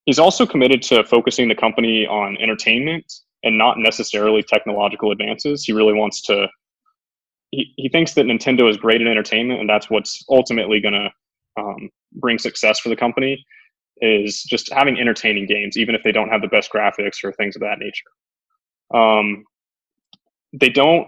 He's 0.05 0.19
also 0.19 0.45
committed 0.45 0.81
to 0.83 1.03
focusing 1.03 1.47
the 1.47 1.55
company 1.55 2.05
on 2.05 2.37
entertainment 2.39 3.11
and 3.43 3.57
not 3.57 3.77
necessarily 3.77 4.43
technological 4.43 5.11
advances. 5.11 5.63
He 5.63 5.73
really 5.73 5.93
wants 5.93 6.21
to. 6.23 6.47
He, 7.51 7.73
he 7.77 7.89
thinks 7.89 8.13
that 8.13 8.25
Nintendo 8.25 8.69
is 8.69 8.77
great 8.77 9.01
at 9.01 9.07
entertainment, 9.07 9.61
and 9.61 9.69
that's 9.69 9.89
what's 9.89 10.23
ultimately 10.29 10.79
going 10.79 10.93
to 10.93 11.09
um, 11.61 11.89
bring 12.13 12.37
success 12.37 12.79
for 12.79 12.89
the 12.89 12.95
company. 12.95 13.43
Is 14.01 14.43
just 14.43 14.71
having 14.73 14.99
entertaining 14.99 15.45
games, 15.45 15.77
even 15.77 15.95
if 15.95 16.03
they 16.03 16.11
don't 16.11 16.29
have 16.29 16.41
the 16.41 16.49
best 16.49 16.69
graphics 16.71 17.23
or 17.23 17.31
things 17.31 17.55
of 17.55 17.61
that 17.61 17.79
nature. 17.79 18.11
Um, 18.93 19.45
they 20.59 20.69
don't 20.69 21.07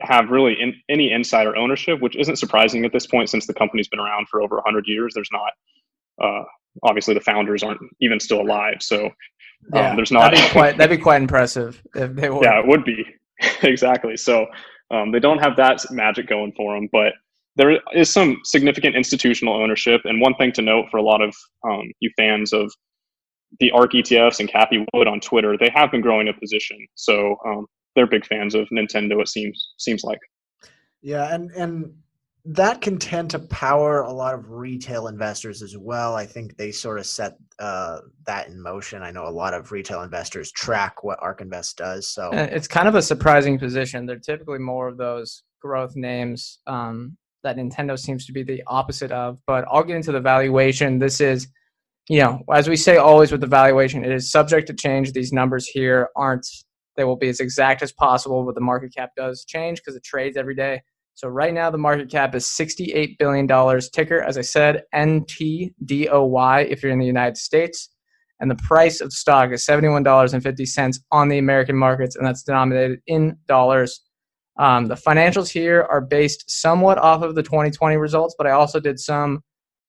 have 0.00 0.30
really 0.30 0.54
in, 0.60 0.74
any 0.88 1.12
insider 1.12 1.56
ownership, 1.56 2.00
which 2.00 2.16
isn't 2.16 2.36
surprising 2.36 2.84
at 2.84 2.92
this 2.92 3.06
point 3.06 3.30
since 3.30 3.46
the 3.46 3.54
company's 3.54 3.88
been 3.88 4.00
around 4.00 4.28
for 4.28 4.42
over 4.42 4.56
100 4.56 4.84
years. 4.86 5.12
There's 5.14 5.30
not, 5.32 5.52
uh, 6.22 6.44
obviously, 6.82 7.14
the 7.14 7.20
founders 7.20 7.62
aren't 7.62 7.80
even 8.00 8.20
still 8.20 8.40
alive. 8.40 8.76
So 8.80 9.06
um, 9.06 9.12
yeah, 9.74 9.96
there's 9.96 10.12
not. 10.12 10.32
That'd 10.32 10.48
be, 10.48 10.52
quite, 10.52 10.78
that'd 10.78 10.98
be 10.98 11.02
quite 11.02 11.22
impressive 11.22 11.82
if 11.94 12.14
they 12.14 12.28
were. 12.28 12.42
Yeah, 12.42 12.60
it 12.60 12.66
would 12.66 12.84
be. 12.84 13.04
exactly. 13.62 14.16
So 14.16 14.46
um, 14.90 15.12
they 15.12 15.20
don't 15.20 15.38
have 15.38 15.56
that 15.56 15.84
magic 15.90 16.28
going 16.28 16.52
for 16.56 16.74
them, 16.74 16.88
but 16.92 17.12
there 17.56 17.78
is 17.94 18.12
some 18.12 18.38
significant 18.44 18.94
institutional 18.94 19.54
ownership. 19.54 20.02
And 20.04 20.20
one 20.20 20.34
thing 20.34 20.52
to 20.52 20.62
note 20.62 20.86
for 20.90 20.98
a 20.98 21.02
lot 21.02 21.22
of 21.22 21.34
um, 21.64 21.90
you 22.00 22.10
fans 22.16 22.52
of 22.52 22.70
the 23.60 23.70
ARK 23.70 23.92
ETFs 23.92 24.40
and 24.40 24.48
Cathie 24.48 24.84
Wood 24.92 25.08
on 25.08 25.20
Twitter, 25.20 25.56
they 25.58 25.70
have 25.74 25.90
been 25.90 26.02
growing 26.02 26.28
a 26.28 26.34
position. 26.34 26.76
So 26.94 27.36
um, 27.46 27.66
they're 27.96 28.06
big 28.06 28.24
fans 28.24 28.54
of 28.54 28.68
Nintendo. 28.68 29.20
It 29.20 29.28
seems 29.28 29.72
seems 29.78 30.04
like. 30.04 30.20
Yeah, 31.02 31.34
and 31.34 31.50
and 31.52 31.94
that 32.48 32.80
can 32.80 32.96
tend 32.96 33.30
to 33.30 33.40
power 33.40 34.02
a 34.02 34.12
lot 34.12 34.32
of 34.32 34.50
retail 34.50 35.08
investors 35.08 35.62
as 35.62 35.76
well. 35.76 36.14
I 36.14 36.26
think 36.26 36.56
they 36.56 36.70
sort 36.70 37.00
of 37.00 37.06
set 37.06 37.36
uh, 37.58 37.98
that 38.24 38.46
in 38.46 38.62
motion. 38.62 39.02
I 39.02 39.10
know 39.10 39.26
a 39.26 39.30
lot 39.30 39.52
of 39.52 39.72
retail 39.72 40.02
investors 40.02 40.52
track 40.52 41.02
what 41.02 41.18
ARK 41.20 41.40
Invest 41.40 41.76
does. 41.76 42.08
So 42.08 42.30
it's 42.32 42.68
kind 42.68 42.86
of 42.86 42.94
a 42.94 43.02
surprising 43.02 43.58
position. 43.58 44.06
They're 44.06 44.20
typically 44.20 44.60
more 44.60 44.86
of 44.86 44.96
those 44.96 45.42
growth 45.60 45.96
names 45.96 46.60
um, 46.68 47.16
that 47.42 47.56
Nintendo 47.56 47.98
seems 47.98 48.26
to 48.26 48.32
be 48.32 48.44
the 48.44 48.62
opposite 48.68 49.10
of. 49.10 49.40
But 49.46 49.64
I'll 49.68 49.82
get 49.82 49.96
into 49.96 50.12
the 50.12 50.20
valuation. 50.20 51.00
This 51.00 51.20
is, 51.20 51.48
you 52.08 52.20
know, 52.20 52.42
as 52.52 52.68
we 52.68 52.76
say 52.76 52.96
always 52.96 53.32
with 53.32 53.40
the 53.40 53.48
valuation, 53.48 54.04
it 54.04 54.12
is 54.12 54.30
subject 54.30 54.68
to 54.68 54.74
change. 54.74 55.12
These 55.12 55.32
numbers 55.32 55.66
here 55.66 56.10
aren't. 56.14 56.46
They 56.96 57.04
will 57.04 57.16
be 57.16 57.28
as 57.28 57.40
exact 57.40 57.82
as 57.82 57.92
possible, 57.92 58.44
but 58.44 58.54
the 58.54 58.60
market 58.60 58.94
cap 58.94 59.10
does 59.16 59.44
change 59.44 59.80
because 59.80 59.96
it 59.96 60.04
trades 60.04 60.36
every 60.36 60.54
day. 60.54 60.82
So 61.14 61.28
right 61.28 61.54
now 61.54 61.70
the 61.70 61.78
market 61.78 62.10
cap 62.10 62.34
is 62.34 62.44
$68 62.44 63.16
billion. 63.18 63.48
Ticker, 63.92 64.22
as 64.22 64.36
I 64.36 64.42
said, 64.42 64.82
NTDOY 64.94 66.70
if 66.70 66.82
you're 66.82 66.92
in 66.92 66.98
the 66.98 67.06
United 67.06 67.38
States. 67.38 67.90
And 68.38 68.50
the 68.50 68.56
price 68.56 69.00
of 69.00 69.12
stock 69.12 69.50
is 69.50 69.64
$71.50 69.64 70.98
on 71.10 71.28
the 71.30 71.38
American 71.38 71.74
markets, 71.74 72.16
and 72.16 72.26
that's 72.26 72.42
denominated 72.42 73.00
in 73.06 73.38
dollars. 73.48 74.02
Um, 74.58 74.86
the 74.86 74.94
financials 74.94 75.50
here 75.50 75.86
are 75.90 76.02
based 76.02 76.50
somewhat 76.50 76.98
off 76.98 77.22
of 77.22 77.34
the 77.34 77.42
2020 77.42 77.96
results, 77.96 78.34
but 78.36 78.46
I 78.46 78.50
also 78.50 78.78
did 78.78 78.98
some 78.98 79.42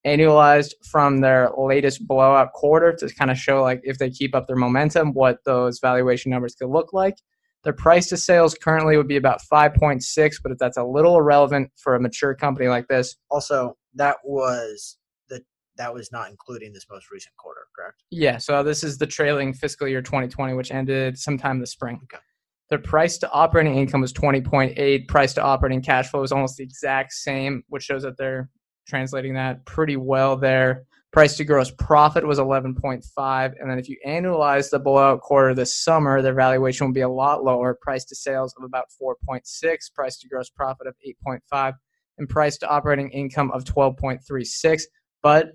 annualized 0.08 0.74
from 0.90 1.20
their 1.20 1.52
latest 1.58 2.08
blowout 2.08 2.54
quarter 2.54 2.94
to 2.94 3.14
kind 3.16 3.30
of 3.30 3.38
show 3.38 3.62
like 3.62 3.82
if 3.84 3.98
they 3.98 4.10
keep 4.10 4.34
up 4.34 4.48
their 4.48 4.56
momentum, 4.56 5.14
what 5.14 5.40
those 5.46 5.80
valuation 5.80 6.32
numbers 6.32 6.56
could 6.56 6.70
look 6.70 6.94
like. 6.94 7.16
Their 7.64 7.74
price 7.74 8.08
to 8.10 8.18
sales 8.18 8.54
currently 8.54 8.96
would 8.96 9.08
be 9.08 9.18
about 9.18 9.42
5.6, 9.52 10.36
but 10.42 10.52
if 10.52 10.58
that's 10.58 10.78
a 10.78 10.84
little 10.84 11.18
irrelevant 11.18 11.72
for 11.76 11.96
a 11.96 12.00
mature 12.00 12.34
company 12.34 12.70
like 12.70 12.88
this. 12.88 13.18
Also, 13.30 13.76
that 13.96 14.18
was 14.24 14.98
the 15.28 15.42
that 15.78 15.94
was 15.94 16.12
not 16.12 16.30
including 16.30 16.72
this 16.72 16.86
most 16.90 17.12
recent 17.12 17.36
quarter, 17.36 17.62
correct? 17.76 18.04
Yeah, 18.10 18.38
so 18.38 18.64
this 18.64 18.84
is 18.84 18.98
the 18.98 19.08
trailing 19.08 19.54
fiscal 19.54 19.88
year 19.88 20.02
2020, 20.02 20.54
which 20.54 20.72
ended 20.72 21.18
sometime 21.18 21.60
this 21.60 21.72
spring. 21.72 22.00
Okay. 22.04 22.22
Their 22.70 22.80
price 22.80 23.18
to 23.20 23.32
operating 23.32 23.76
income 23.78 24.02
was 24.02 24.14
20.8. 24.14 25.08
Price 25.08 25.34
to 25.34 25.42
operating 25.42 25.82
cash 25.82 26.10
flow 26.10 26.22
is 26.24 26.32
almost 26.32 26.58
the 26.58 26.64
exact 26.64 27.14
same, 27.14 27.64
which 27.70 27.84
shows 27.84 28.04
that 28.04 28.18
they're 28.18 28.50
translating 28.88 29.34
that 29.36 29.66
pretty 29.66 29.98
well 29.98 30.38
there. 30.38 30.86
Price 31.14 31.38
to 31.38 31.46
gross 31.46 31.72
profit 31.72 32.28
was 32.28 32.38
11.5. 32.38 33.54
And 33.60 33.70
then 33.70 33.80
if 33.80 33.90
you 33.90 33.98
annualize 34.06 34.70
the 34.70 34.80
blowout 34.80 35.22
quarter 35.22 35.54
this 35.54 35.76
summer, 35.76 36.22
their 36.22 36.34
valuation 36.34 36.88
will 36.88 36.94
be 36.94 37.02
a 37.02 37.10
lot 37.10 37.44
lower. 37.44 37.78
Price 37.82 38.06
to 38.06 38.16
sales 38.16 38.54
of 38.58 38.64
about 38.64 38.86
4.6, 39.02 39.94
price 39.94 40.18
to 40.18 40.28
gross 40.28 40.50
profit 40.50 40.88
of 40.88 40.96
8.5, 41.26 41.74
and 42.18 42.30
price 42.30 42.58
to 42.58 42.68
operating 42.68 43.10
income 43.12 43.52
of 43.52 43.64
12.36. 43.64 44.84
But 45.24 45.48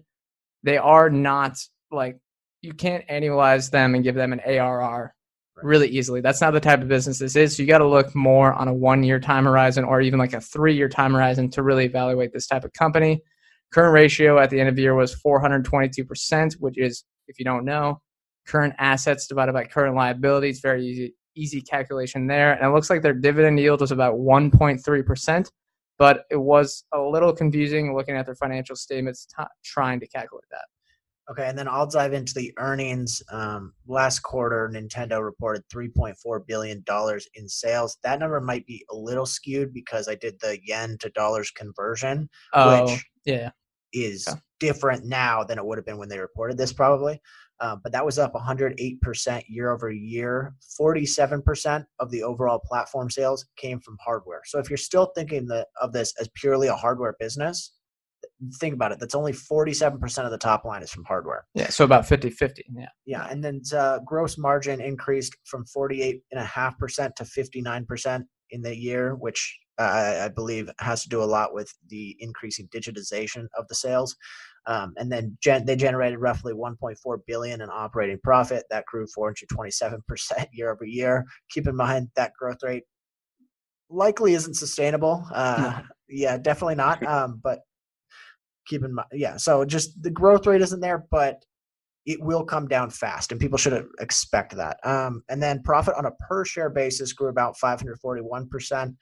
they 0.63 0.79
are 0.79 1.11
not 1.11 1.59
like, 1.91 2.19
you 2.63 2.73
can't 2.73 3.07
annualize 3.09 3.71
them 3.71 3.95
and 3.95 4.05
give 4.05 4.15
them 4.15 4.33
an 4.33 4.41
ARR 4.41 5.15
really 5.57 5.89
easily. 5.89 6.21
That's 6.21 6.41
not 6.41 6.53
the 6.53 6.61
type 6.61 6.81
of 6.81 6.89
business 6.89 7.19
this 7.19 7.37
is. 7.37 7.57
So 7.57 7.63
you 7.63 7.69
got 7.69 7.79
to 7.79 7.89
look 7.89 8.15
more 8.15 8.53
on 8.53 8.69
a 8.69 8.75
one 8.75 9.03
year 9.03 9.21
time 9.21 9.45
horizon 9.45 9.85
or 9.85 10.01
even 10.01 10.19
like 10.19 10.33
a 10.33 10.41
three 10.41 10.75
year 10.75 10.89
time 10.89 11.13
horizon 11.13 11.51
to 11.51 11.63
really 11.63 11.85
evaluate 11.85 12.33
this 12.33 12.47
type 12.47 12.65
of 12.65 12.73
company. 12.73 13.23
Current 13.73 13.95
ratio 13.95 14.39
at 14.39 14.51
the 14.51 14.61
end 14.61 14.69
of 14.69 14.77
the 14.77 14.83
year 14.83 14.95
was 14.95 15.15
422%, 15.15 16.55
which 16.55 16.79
is, 16.79 17.05
if 17.29 17.39
you 17.39 17.45
don't 17.45 17.65
know, 17.65 18.01
current 18.47 18.75
assets 18.79 19.27
divided 19.27 19.53
by 19.53 19.65
current 19.65 19.97
liabilities. 19.97 20.61
Very 20.61 20.85
easy, 20.85 21.15
easy 21.35 21.61
calculation 21.61 22.27
there. 22.27 22.53
And 22.53 22.67
it 22.67 22.75
looks 22.75 22.91
like 22.91 23.03
their 23.03 23.15
dividend 23.15 23.59
yield 23.59 23.81
was 23.81 23.93
about 23.93 24.17
1.3%, 24.17 25.51
but 25.99 26.25
it 26.31 26.37
was 26.37 26.85
a 26.93 27.01
little 27.01 27.33
confusing 27.33 27.95
looking 27.95 28.17
at 28.17 28.27
their 28.27 28.35
financial 28.35 28.77
statements, 28.77 29.27
t- 29.27 29.45
trying 29.65 30.01
to 30.01 30.07
calculate 30.07 30.45
that. 30.51 30.65
Okay, 31.31 31.47
and 31.47 31.57
then 31.57 31.69
I'll 31.69 31.87
dive 31.87 32.13
into 32.13 32.35
the 32.35 32.53
earnings. 32.59 33.23
Um, 33.31 33.73
last 33.87 34.21
quarter, 34.21 34.69
Nintendo 34.73 35.23
reported 35.25 35.63
$3.4 35.73 36.47
billion 36.47 36.85
in 37.35 37.49
sales. 37.49 37.97
That 38.03 38.19
number 38.19 38.41
might 38.41 38.67
be 38.67 38.85
a 38.91 38.95
little 38.97 39.25
skewed 39.27 39.73
because 39.73 40.09
I 40.09 40.17
did 40.17 40.39
the 40.41 40.59
yen 40.65 40.97
to 41.01 41.11
dollars 41.11 41.51
conversion, 41.53 42.29
Oh, 42.53 42.85
which 42.87 43.07
yeah. 43.25 43.51
is 43.93 44.27
Okay. 44.29 44.39
different 44.59 45.05
now 45.05 45.45
than 45.45 45.59
it 45.59 45.65
would 45.65 45.79
have 45.79 45.87
been 45.87 45.99
when 45.99 46.09
they 46.09 46.19
reported 46.19 46.59
this, 46.59 46.73
probably. 46.73 47.21
Um, 47.61 47.81
but 47.85 47.93
that 47.93 48.05
was 48.05 48.19
up 48.19 48.35
108% 48.35 49.43
year 49.49 49.71
over 49.71 49.91
year. 49.93 50.57
47% 50.81 51.85
of 52.01 52.11
the 52.11 52.23
overall 52.25 52.59
platform 52.59 53.09
sales 53.11 53.47
came 53.57 53.79
from 53.79 53.97
hardware. 54.05 54.43
So 54.45 54.59
if 54.59 54.69
you're 54.69 54.77
still 54.77 55.13
thinking 55.15 55.47
that, 55.47 55.69
of 55.81 55.93
this 55.93 56.13
as 56.21 56.29
purely 56.35 56.67
a 56.67 56.75
hardware 56.75 57.15
business, 57.21 57.73
think 58.55 58.75
about 58.75 58.93
it. 58.93 58.99
That's 58.99 59.15
only 59.15 59.33
47% 59.33 60.25
of 60.25 60.31
the 60.31 60.39
top 60.39 60.65
line 60.65 60.83
is 60.83 60.91
from 60.91 61.05
hardware. 61.05 61.47
Yeah, 61.55 61.69
so 61.69 61.85
about 61.85 62.07
50 62.07 62.31
50. 62.31 62.65
Yeah. 62.75 62.89
Yeah, 63.07 63.27
and 63.31 63.43
then 63.43 63.63
uh, 63.75 64.01
gross 64.05 64.39
margin 64.39 64.81
increased 64.81 65.37
from 65.45 65.65
48.5% 65.65 67.15
to 67.17 67.25
59% 67.25 68.25
in 68.51 68.63
the 68.63 68.77
year, 68.77 69.15
which 69.15 69.59
uh, 69.79 70.23
I 70.25 70.29
believe 70.29 70.71
has 70.81 71.03
to 71.03 71.09
do 71.09 71.23
a 71.23 71.25
lot 71.25 71.55
with 71.55 71.73
the 71.89 72.17
increasing 72.21 72.69
digitization 72.69 73.47
of 73.57 73.67
the 73.69 73.75
sales. 73.75 74.17
Um, 74.67 74.93
and 74.97 75.11
then 75.11 75.37
gen- 75.43 75.65
they 75.67 75.75
generated 75.75 76.21
roughly 76.21 76.53
1.4 76.53 76.95
billion 77.27 77.61
in 77.61 77.69
operating 77.71 78.19
profit. 78.23 78.65
That 78.71 78.85
grew 78.87 79.07
427% 79.19 80.01
year 80.53 80.71
over 80.71 80.85
year. 80.85 81.25
Keep 81.51 81.69
in 81.69 81.77
mind 81.77 82.09
that 82.15 82.33
growth 82.39 82.63
rate 82.63 82.85
likely 83.91 84.35
isn't 84.35 84.55
sustainable. 84.55 85.27
Uh, 85.33 85.83
Yeah, 86.13 86.37
definitely 86.37 86.75
not. 86.75 87.03
Um, 87.05 87.41
but 87.43 87.61
keep 88.67 88.85
in 88.85 88.95
mind, 88.95 89.09
yeah. 89.13 89.37
So 89.37 89.65
just 89.65 90.03
the 90.03 90.11
growth 90.11 90.47
rate 90.47 90.63
isn't 90.63 90.81
there, 90.81 91.07
but 91.11 91.45
it 92.05 92.21
will 92.21 92.45
come 92.45 92.67
down 92.67 92.91
fast, 92.91 93.31
and 93.31 93.41
people 93.41 93.59
should 93.59 93.87
expect 94.01 94.57
that. 94.57 94.79
Um, 94.85 95.23
and 95.29 95.43
then 95.43 95.63
profit 95.63 95.95
on 95.95 96.07
a 96.07 96.11
per 96.29 96.45
share 96.45 96.71
basis 96.71 97.13
grew 97.13 97.29
about 97.29 97.57
541 97.59 98.49
percent. 98.49 98.97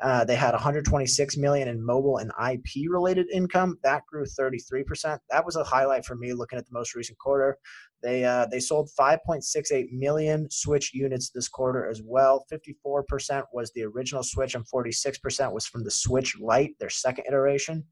Uh, 0.00 0.24
they 0.24 0.36
had 0.36 0.52
126 0.52 1.36
million 1.36 1.66
in 1.66 1.84
mobile 1.84 2.18
and 2.18 2.30
IP 2.48 2.88
related 2.88 3.28
income. 3.32 3.76
That 3.82 4.02
grew 4.06 4.24
33 4.24 4.84
percent. 4.84 5.20
That 5.30 5.44
was 5.44 5.56
a 5.56 5.64
highlight 5.64 6.04
for 6.04 6.14
me 6.14 6.32
looking 6.32 6.58
at 6.58 6.66
the 6.66 6.72
most 6.72 6.94
recent 6.94 7.18
quarter. 7.18 7.58
They 8.02 8.24
uh, 8.24 8.46
they 8.46 8.60
sold 8.60 8.90
5.68 8.98 9.90
million 9.92 10.48
Switch 10.50 10.94
units 10.94 11.30
this 11.30 11.48
quarter 11.48 11.88
as 11.88 12.00
well. 12.02 12.44
54 12.48 13.02
percent 13.04 13.44
was 13.52 13.72
the 13.72 13.84
original 13.84 14.22
Switch, 14.22 14.54
and 14.54 14.66
46 14.68 15.18
percent 15.18 15.52
was 15.52 15.66
from 15.66 15.84
the 15.84 15.90
Switch 15.90 16.38
Lite, 16.38 16.78
their 16.78 16.90
second 16.90 17.24
iteration. 17.26 17.84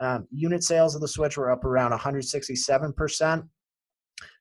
Um, 0.00 0.26
unit 0.30 0.62
sales 0.62 0.94
of 0.94 1.00
the 1.00 1.08
Switch 1.08 1.36
were 1.36 1.50
up 1.50 1.64
around 1.64 1.90
167 1.90 2.92
percent. 2.92 3.44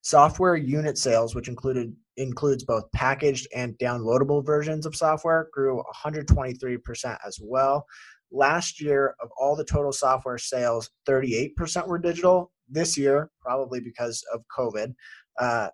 Software 0.01 0.55
unit 0.55 0.97
sales, 0.97 1.35
which 1.35 1.47
included 1.47 1.95
includes 2.17 2.63
both 2.63 2.91
packaged 2.93 3.47
and 3.55 3.77
downloadable 3.77 4.45
versions 4.45 4.85
of 4.85 4.95
software, 4.95 5.49
grew 5.53 5.83
123% 6.03 7.17
as 7.25 7.39
well. 7.41 7.85
Last 8.31 8.81
year, 8.81 9.15
of 9.21 9.29
all 9.39 9.55
the 9.55 9.63
total 9.63 9.91
software 9.91 10.37
sales, 10.37 10.89
38% 11.07 11.87
were 11.87 11.99
digital. 11.99 12.51
This 12.67 12.97
year, 12.97 13.29
probably 13.39 13.79
because 13.79 14.23
of 14.33 14.41
COVID, 14.57 14.93
uh, 15.39 15.69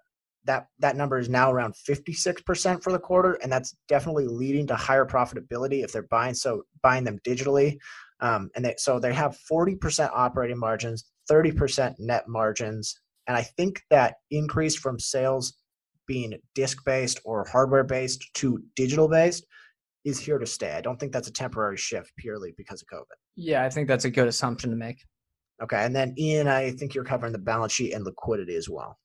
that 0.46 0.68
that 0.80 0.96
number 0.96 1.18
is 1.18 1.30
now 1.30 1.52
around 1.52 1.74
56% 1.74 2.84
for 2.84 2.92
the 2.92 3.00
quarter, 3.00 3.34
and 3.36 3.52
that's 3.52 3.76
definitely 3.88 4.28
leading 4.28 4.68
to 4.68 4.76
higher 4.76 5.06
profitability 5.06 5.84
if 5.84 5.92
they're 5.92 6.04
buying 6.04 6.34
so 6.34 6.64
buying 6.82 7.04
them 7.04 7.20
digitally. 7.26 7.78
Um, 8.24 8.50
and 8.56 8.64
they, 8.64 8.76
so 8.78 9.00
they 9.00 9.14
have 9.14 9.38
40% 9.52 10.10
operating 10.14 10.58
margins, 10.58 11.06
30% 11.30 11.96
net 12.00 12.28
margins, 12.28 13.00
and 13.28 13.38
I 13.38 13.42
think 13.42 13.82
that 13.90 14.16
increase 14.32 14.76
from 14.76 14.98
sales 14.98 15.58
being 16.08 16.34
disc 16.56 16.84
based 16.86 17.20
or 17.26 17.46
hardware 17.46 17.84
based 17.84 18.34
to 18.36 18.62
digital 18.76 19.08
based 19.08 19.46
is 20.06 20.20
here 20.20 20.38
to 20.38 20.46
stay. 20.46 20.74
I 20.74 20.82
don't 20.82 21.00
think 21.00 21.12
that's 21.12 21.28
a 21.28 21.34
temporary 21.34 21.78
shift 21.78 22.12
purely 22.18 22.54
because 22.58 22.82
of 22.82 22.88
COVID. 22.88 23.16
Yeah, 23.36 23.64
I 23.64 23.70
think 23.70 23.88
that's 23.88 24.06
a 24.06 24.10
good 24.10 24.28
assumption 24.28 24.70
to 24.70 24.76
make. 24.76 24.98
Okay. 25.62 25.84
And 25.84 25.96
then 25.96 26.14
Ian, 26.18 26.48
I 26.48 26.72
think 26.72 26.94
you're 26.94 27.04
covering 27.04 27.32
the 27.32 27.40
balance 27.40 27.72
sheet 27.72 27.94
and 27.94 28.04
liquidity 28.04 28.56
as 28.56 28.70
well. 28.70 28.98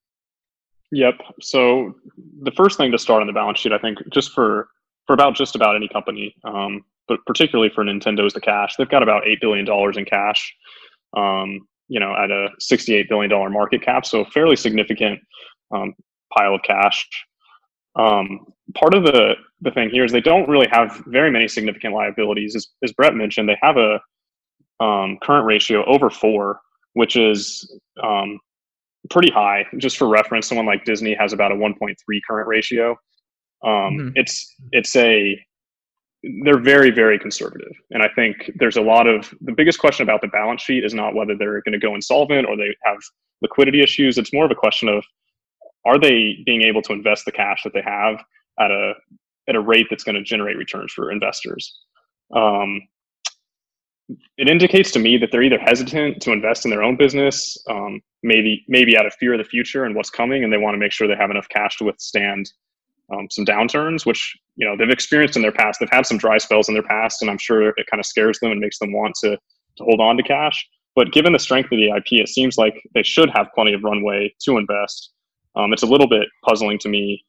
Yep. 0.91 1.15
So 1.41 1.95
the 2.43 2.51
first 2.53 2.79
thing 2.79 2.91
to 2.93 2.99
start 2.99 3.21
on 3.21 3.27
the 3.27 3.33
balance 3.33 3.59
sheet, 3.59 3.73
I 3.73 3.79
think, 3.79 3.99
just 4.13 4.33
for 4.33 4.69
for 5.07 5.13
about 5.13 5.35
just 5.35 5.55
about 5.55 5.77
any 5.77 5.89
company, 5.89 6.35
um, 6.45 6.83
but 7.09 7.21
particularly 7.27 7.71
for 7.75 7.85
Nintendo, 7.85 8.27
is 8.27 8.33
the 8.33 8.41
cash. 8.41 8.75
They've 8.77 8.89
got 8.89 9.03
about 9.03 9.27
eight 9.27 9.41
billion 9.41 9.65
dollars 9.65 9.97
in 9.97 10.05
cash. 10.05 10.55
Um, 11.17 11.67
you 11.89 12.01
know, 12.01 12.15
at 12.15 12.31
a 12.31 12.49
sixty-eight 12.59 13.09
billion 13.09 13.31
dollar 13.31 13.51
market 13.51 13.83
cap, 13.83 14.05
so 14.05 14.21
a 14.21 14.31
fairly 14.31 14.57
significant 14.57 15.21
um, 15.75 15.95
pile 16.37 16.55
of 16.55 16.63
cash. 16.63 17.09
Um, 17.97 18.47
part 18.75 18.95
of 18.95 19.05
the 19.05 19.35
the 19.63 19.71
thing 19.71 19.91
here 19.91 20.05
is 20.05 20.13
they 20.13 20.21
don't 20.21 20.49
really 20.49 20.69
have 20.71 21.03
very 21.07 21.31
many 21.31 21.49
significant 21.49 21.95
liabilities. 21.95 22.55
As, 22.55 22.69
as 22.83 22.93
Brett 22.93 23.15
mentioned, 23.15 23.49
they 23.49 23.59
have 23.63 23.77
a 23.77 23.99
um, 24.81 25.19
current 25.23 25.47
ratio 25.47 25.85
over 25.87 26.11
four, 26.11 26.61
which 26.93 27.17
is 27.17 27.79
um, 28.03 28.39
pretty 29.11 29.33
high. 29.33 29.67
Just 29.79 29.97
for 29.97 30.09
reference, 30.09 30.47
someone 30.47 30.67
like 30.67 30.85
Disney 30.85 31.15
has 31.15 31.33
about 31.33 31.51
a 31.51 31.55
1.3 31.55 31.95
current 32.29 32.49
ratio. 32.49 32.91
Um, 33.65 33.97
Mhm. 33.99 34.13
It's 34.15 34.55
it's 34.73 34.95
a 34.95 35.45
they're 36.45 36.61
very 36.61 36.91
very 36.91 37.19
conservative, 37.19 37.73
and 37.91 38.03
I 38.03 38.09
think 38.15 38.51
there's 38.57 38.77
a 38.77 38.83
lot 38.83 39.07
of 39.07 39.33
the 39.41 39.53
biggest 39.53 39.79
question 39.79 40.03
about 40.05 40.21
the 40.21 40.29
balance 40.29 40.63
sheet 40.63 40.85
is 40.85 40.95
not 40.95 41.15
whether 41.15 41.37
they're 41.37 41.63
going 41.63 41.73
to 41.73 41.79
go 41.79 41.95
insolvent 41.95 42.47
or 42.47 42.57
they 42.57 42.75
have 42.85 42.99
liquidity 43.43 43.83
issues. 43.83 44.19
It's 44.19 44.33
more 44.33 44.45
of 44.45 44.51
a 44.51 44.57
question 44.57 44.89
of 44.89 45.05
are 45.85 45.99
they 45.99 46.39
being 46.45 46.63
able 46.63 46.83
to 46.83 46.93
invest 46.93 47.25
the 47.25 47.33
cash 47.33 47.63
that 47.65 47.73
they 47.73 47.83
have 47.83 48.17
at 48.59 48.71
a 48.71 48.95
at 49.49 49.57
a 49.57 49.61
rate 49.61 49.87
that's 49.89 50.05
going 50.05 50.15
to 50.15 50.23
generate 50.23 50.59
returns 50.59 50.93
for 50.93 51.11
investors. 51.11 51.79
Um, 52.35 52.83
it 54.37 54.49
indicates 54.49 54.91
to 54.93 54.99
me 54.99 55.17
that 55.19 55.31
they're 55.31 55.43
either 55.43 55.59
hesitant 55.59 56.21
to 56.23 56.33
invest 56.33 56.65
in 56.65 56.71
their 56.71 56.83
own 56.83 56.97
business, 56.97 57.57
um, 57.71 58.01
maybe 58.23 58.65
maybe 58.69 58.97
out 58.97 59.07
of 59.07 59.15
fear 59.15 59.35
of 59.35 59.39
the 59.39 59.45
future 59.45 59.85
and 59.85 59.95
what's 59.95 60.11
coming, 60.11 60.45
and 60.45 60.53
they 60.53 60.59
want 60.59 60.75
to 60.75 60.79
make 60.79 60.93
sure 60.93 61.07
they 61.07 61.17
have 61.17 61.31
enough 61.31 61.49
cash 61.49 61.77
to 61.79 61.85
withstand 61.85 62.51
um, 63.13 63.29
some 63.31 63.45
downturns, 63.45 64.05
which 64.05 64.37
you 64.57 64.67
know 64.67 64.77
they've 64.77 64.91
experienced 64.91 65.37
in 65.37 65.43
their 65.43 65.53
past. 65.53 65.81
They've 65.81 65.89
had 65.91 66.07
some 66.07 66.19
dry 66.19 66.39
spells 66.39 66.69
in 66.69 66.75
their 66.75 66.83
past, 66.83 67.23
and 67.23 67.31
I'm 67.31 67.39
sure 67.39 67.69
it 67.71 67.87
kind 67.91 68.01
of 68.01 68.07
scares 68.07 68.39
them 68.41 68.51
and 68.51 68.61
makes 68.61 68.79
them 68.79 68.93
want 68.93 69.15
to 69.23 69.31
to 69.77 69.85
hold 69.85 70.01
on 70.01 70.17
to 70.17 70.23
cash. 70.23 70.67
But 70.95 71.13
given 71.13 71.33
the 71.33 71.39
strength 71.39 71.71
of 71.73 71.79
the 71.79 71.91
IP, 71.91 72.21
it 72.21 72.29
seems 72.29 72.59
like 72.59 72.83
they 72.95 73.03
should 73.03 73.31
have 73.31 73.47
plenty 73.55 73.73
of 73.73 73.85
runway 73.85 74.35
to 74.45 74.57
invest. 74.59 75.13
Um, 75.55 75.73
it's 75.73 75.83
a 75.83 75.87
little 75.87 76.09
bit 76.09 76.29
puzzling 76.45 76.79
to 76.81 76.89
me 76.89 77.25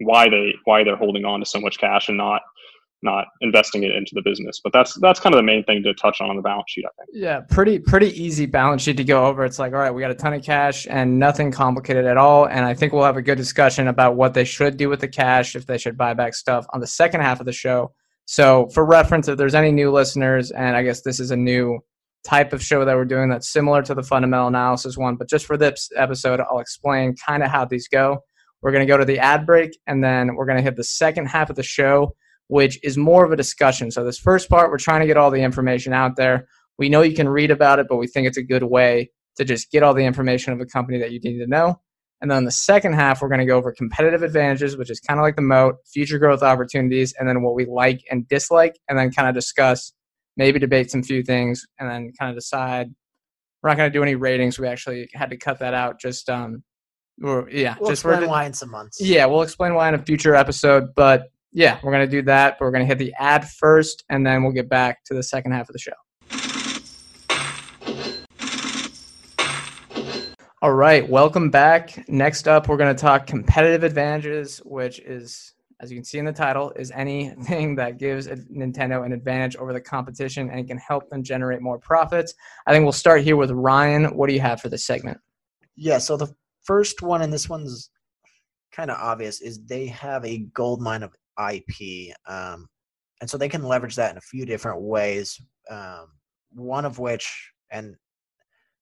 why 0.00 0.28
they 0.28 0.54
why 0.64 0.84
they're 0.84 0.96
holding 0.96 1.24
on 1.24 1.40
to 1.40 1.46
so 1.46 1.60
much 1.60 1.78
cash 1.78 2.08
and 2.08 2.18
not 2.18 2.42
not 3.02 3.26
investing 3.40 3.84
it 3.84 3.92
into 3.92 4.12
the 4.14 4.22
business. 4.22 4.60
But 4.62 4.72
that's 4.72 4.94
that's 5.00 5.20
kind 5.20 5.34
of 5.34 5.38
the 5.38 5.44
main 5.44 5.64
thing 5.64 5.82
to 5.84 5.94
touch 5.94 6.20
on 6.20 6.30
on 6.30 6.36
the 6.36 6.42
balance 6.42 6.66
sheet. 6.68 6.84
I 6.84 6.90
think. 6.98 7.08
Yeah, 7.12 7.40
pretty 7.48 7.78
pretty 7.78 8.10
easy 8.20 8.46
balance 8.46 8.82
sheet 8.82 8.96
to 8.96 9.04
go 9.04 9.26
over. 9.26 9.44
It's 9.44 9.58
like, 9.58 9.72
all 9.72 9.78
right, 9.78 9.90
we 9.90 10.00
got 10.00 10.10
a 10.10 10.14
ton 10.14 10.34
of 10.34 10.42
cash 10.42 10.86
and 10.88 11.18
nothing 11.18 11.50
complicated 11.50 12.04
at 12.06 12.16
all. 12.16 12.46
And 12.46 12.64
I 12.64 12.74
think 12.74 12.92
we'll 12.92 13.04
have 13.04 13.16
a 13.16 13.22
good 13.22 13.38
discussion 13.38 13.88
about 13.88 14.16
what 14.16 14.34
they 14.34 14.44
should 14.44 14.76
do 14.76 14.88
with 14.88 15.00
the 15.00 15.08
cash, 15.08 15.56
if 15.56 15.66
they 15.66 15.78
should 15.78 15.96
buy 15.96 16.14
back 16.14 16.34
stuff 16.34 16.66
on 16.72 16.80
the 16.80 16.86
second 16.86 17.20
half 17.20 17.40
of 17.40 17.46
the 17.46 17.52
show. 17.52 17.92
So, 18.30 18.68
for 18.74 18.84
reference, 18.84 19.26
if 19.26 19.38
there's 19.38 19.54
any 19.54 19.72
new 19.72 19.90
listeners, 19.90 20.50
and 20.50 20.76
I 20.76 20.82
guess 20.82 21.00
this 21.00 21.18
is 21.18 21.30
a 21.30 21.36
new 21.36 21.78
type 22.24 22.52
of 22.52 22.62
show 22.62 22.84
that 22.84 22.94
we're 22.94 23.06
doing 23.06 23.30
that's 23.30 23.48
similar 23.48 23.80
to 23.80 23.94
the 23.94 24.02
fundamental 24.02 24.48
analysis 24.48 24.98
one, 24.98 25.16
but 25.16 25.30
just 25.30 25.46
for 25.46 25.56
this 25.56 25.88
episode, 25.96 26.40
I'll 26.40 26.58
explain 26.58 27.14
kind 27.16 27.42
of 27.42 27.50
how 27.50 27.64
these 27.64 27.88
go. 27.88 28.22
We're 28.60 28.72
going 28.72 28.86
to 28.86 28.92
go 28.92 28.98
to 28.98 29.04
the 29.04 29.18
ad 29.18 29.46
break, 29.46 29.78
and 29.86 30.04
then 30.04 30.34
we're 30.34 30.44
going 30.44 30.58
to 30.58 30.62
hit 30.62 30.76
the 30.76 30.84
second 30.84 31.26
half 31.26 31.48
of 31.48 31.56
the 31.56 31.62
show, 31.62 32.14
which 32.48 32.78
is 32.84 32.98
more 32.98 33.24
of 33.24 33.32
a 33.32 33.36
discussion. 33.36 33.90
So, 33.90 34.04
this 34.04 34.18
first 34.18 34.48
part, 34.50 34.70
we're 34.70 34.78
trying 34.78 35.00
to 35.00 35.06
get 35.06 35.16
all 35.16 35.30
the 35.30 35.42
information 35.42 35.92
out 35.92 36.16
there. 36.16 36.48
We 36.78 36.88
know 36.88 37.02
you 37.02 37.14
can 37.16 37.28
read 37.28 37.50
about 37.50 37.78
it, 37.78 37.86
but 37.88 37.96
we 37.96 38.06
think 38.06 38.26
it's 38.26 38.36
a 38.36 38.42
good 38.42 38.64
way 38.64 39.10
to 39.36 39.44
just 39.44 39.70
get 39.70 39.82
all 39.82 39.94
the 39.94 40.04
information 40.04 40.52
of 40.52 40.60
a 40.60 40.66
company 40.66 40.98
that 40.98 41.12
you 41.12 41.20
need 41.20 41.38
to 41.38 41.46
know. 41.46 41.80
And 42.20 42.30
then 42.30 42.44
the 42.44 42.50
second 42.50 42.94
half, 42.94 43.22
we're 43.22 43.28
going 43.28 43.40
to 43.40 43.46
go 43.46 43.56
over 43.56 43.70
competitive 43.72 44.22
advantages, 44.22 44.76
which 44.76 44.90
is 44.90 44.98
kind 44.98 45.20
of 45.20 45.22
like 45.22 45.36
the 45.36 45.42
moat, 45.42 45.76
future 45.86 46.18
growth 46.18 46.42
opportunities, 46.42 47.14
and 47.18 47.28
then 47.28 47.42
what 47.42 47.54
we 47.54 47.64
like 47.64 48.00
and 48.10 48.26
dislike, 48.28 48.76
and 48.88 48.98
then 48.98 49.12
kind 49.12 49.28
of 49.28 49.34
discuss, 49.34 49.92
maybe 50.36 50.58
debate 50.58 50.90
some 50.90 51.02
few 51.02 51.22
things, 51.22 51.64
and 51.78 51.88
then 51.88 52.12
kind 52.18 52.30
of 52.30 52.36
decide. 52.36 52.88
We're 53.62 53.70
not 53.70 53.76
going 53.76 53.90
to 53.92 53.96
do 53.96 54.02
any 54.02 54.14
ratings. 54.16 54.58
We 54.58 54.66
actually 54.68 55.08
had 55.14 55.30
to 55.30 55.36
cut 55.36 55.60
that 55.60 55.74
out. 55.74 56.00
Just 56.00 56.28
um, 56.28 56.62
yeah, 57.50 57.76
We'll 57.80 57.90
just 57.90 58.04
we're 58.04 58.12
explain 58.12 58.30
why 58.30 58.44
in 58.46 58.54
some 58.54 58.70
months. 58.70 59.00
yeah, 59.00 59.26
we'll 59.26 59.42
explain 59.42 59.74
why 59.74 59.88
in 59.88 59.94
a 59.94 59.98
future 59.98 60.34
episode. 60.34 60.94
But 60.96 61.30
yeah, 61.52 61.78
we're 61.82 61.92
going 61.92 62.06
to 62.06 62.10
do 62.10 62.22
that. 62.22 62.58
But 62.58 62.64
we're 62.64 62.72
going 62.72 62.84
to 62.84 62.86
hit 62.86 62.98
the 62.98 63.14
ad 63.18 63.48
first, 63.48 64.04
and 64.08 64.26
then 64.26 64.42
we'll 64.42 64.52
get 64.52 64.68
back 64.68 65.04
to 65.04 65.14
the 65.14 65.22
second 65.22 65.52
half 65.52 65.68
of 65.68 65.72
the 65.72 65.78
show. 65.78 65.92
All 70.60 70.72
right, 70.72 71.08
welcome 71.08 71.50
back. 71.50 72.08
Next 72.08 72.48
up, 72.48 72.66
we're 72.66 72.76
going 72.76 72.94
to 72.94 73.00
talk 73.00 73.28
competitive 73.28 73.84
advantages, 73.84 74.58
which 74.64 74.98
is, 74.98 75.54
as 75.80 75.88
you 75.88 75.96
can 75.96 76.04
see 76.04 76.18
in 76.18 76.24
the 76.24 76.32
title, 76.32 76.72
is 76.72 76.90
anything 76.90 77.76
that 77.76 77.96
gives 77.96 78.26
Nintendo 78.26 79.06
an 79.06 79.12
advantage 79.12 79.54
over 79.54 79.72
the 79.72 79.80
competition 79.80 80.50
and 80.50 80.66
can 80.66 80.76
help 80.78 81.08
them 81.10 81.22
generate 81.22 81.62
more 81.62 81.78
profits. 81.78 82.34
I 82.66 82.72
think 82.72 82.82
we'll 82.82 82.90
start 82.90 83.22
here 83.22 83.36
with 83.36 83.52
Ryan. 83.52 84.16
What 84.16 84.26
do 84.26 84.34
you 84.34 84.40
have 84.40 84.60
for 84.60 84.68
this 84.68 84.84
segment? 84.84 85.18
Yeah, 85.76 85.98
so 85.98 86.16
the 86.16 86.34
first 86.64 87.02
one, 87.02 87.22
and 87.22 87.32
this 87.32 87.48
one's 87.48 87.90
kind 88.72 88.90
of 88.90 88.98
obvious, 88.98 89.40
is 89.40 89.64
they 89.64 89.86
have 89.86 90.24
a 90.24 90.38
gold 90.38 90.82
mine 90.82 91.04
of 91.04 91.14
IP. 91.38 92.14
Um, 92.26 92.68
and 93.20 93.28
so 93.28 93.36
they 93.36 93.48
can 93.48 93.62
leverage 93.62 93.96
that 93.96 94.12
in 94.12 94.16
a 94.16 94.22
few 94.22 94.46
different 94.46 94.80
ways. 94.80 95.40
Um, 95.70 96.08
one 96.52 96.84
of 96.84 96.98
which, 96.98 97.52
and 97.70 97.96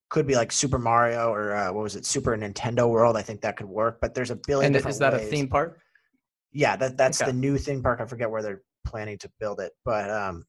could 0.09 0.25
be 0.25 0.35
like 0.35 0.51
Super 0.51 0.77
Mario 0.77 1.29
or 1.31 1.53
uh, 1.53 1.73
what 1.73 1.83
was 1.83 1.95
it, 1.95 2.05
Super 2.05 2.35
Nintendo 2.37 2.89
World. 2.89 3.17
I 3.17 3.21
think 3.21 3.41
that 3.41 3.57
could 3.57 3.67
work, 3.67 3.99
but 4.01 4.13
there's 4.13 4.31
a 4.31 4.35
billion 4.35 4.75
And 4.75 4.85
is 4.85 4.99
that 4.99 5.13
a 5.13 5.19
theme 5.19 5.47
park? 5.47 5.79
Yeah, 6.53 6.75
that 6.77 6.97
that's 6.97 7.21
Okay. 7.21 7.31
the 7.31 7.37
new 7.37 7.57
theme 7.57 7.83
park. 7.83 7.99
I 7.99 8.05
forget 8.05 8.31
where 8.31 8.41
they're 8.41 8.63
planning 8.85 9.17
to 9.19 9.29
build 9.39 9.59
it, 9.59 9.73
but 9.83 10.09
um, 10.09 10.45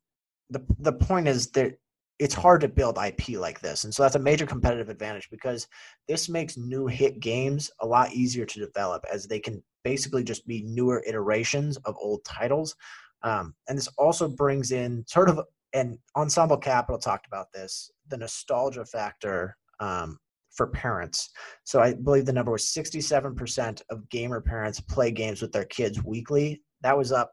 the 0.51 0.65
the 0.79 0.93
point 0.93 1.27
is 1.27 1.51
that 1.53 1.75
it's 2.19 2.35
hard 2.35 2.61
to 2.61 2.69
build 2.69 2.99
IP 2.99 3.31
like 3.39 3.61
this, 3.61 3.85
and 3.85 3.93
so 3.93 4.03
that's 4.03 4.15
a 4.15 4.21
major 4.21 4.47
competitive 4.47 4.89
advantage 4.89 5.29
because 5.31 5.67
this 6.07 6.29
makes 6.29 6.57
new 6.57 6.87
hit 6.87 7.21
games 7.21 7.71
a 7.81 7.87
lot 7.87 8.13
easier 8.13 8.47
to 8.47 8.61
develop 8.61 9.05
as 9.13 9.27
they 9.27 9.41
can 9.41 9.63
basically 9.89 10.23
just 10.23 10.47
be 10.47 10.63
newer 10.65 11.03
iterations 11.07 11.79
of 11.87 11.97
old 11.99 12.21
titles. 12.25 12.77
Um, 13.23 13.55
and 13.69 13.79
this 13.79 13.89
also 13.97 14.29
brings 14.29 14.71
in 14.71 15.05
sort 15.07 15.31
of 15.31 15.41
and 15.75 15.99
Ensemble 16.17 16.57
Capital 16.57 16.99
talked 16.99 17.27
about 17.27 17.53
this 17.53 17.91
the 18.09 18.17
nostalgia 18.17 18.85
factor 18.85 19.57
um, 19.81 20.19
for 20.51 20.67
parents. 20.67 21.31
So 21.65 21.81
I 21.81 21.95
believe 21.95 22.27
the 22.27 22.33
number 22.33 22.53
was 22.53 22.65
67% 22.65 23.83
of 23.91 24.09
gamer 24.09 24.41
parents 24.41 24.81
play 24.81 25.11
games 25.11 25.43
with 25.43 25.53
their 25.53 25.67
kids 25.67 26.03
weekly. 26.03 26.63
That 26.83 26.97
was 26.97 27.13
up 27.13 27.33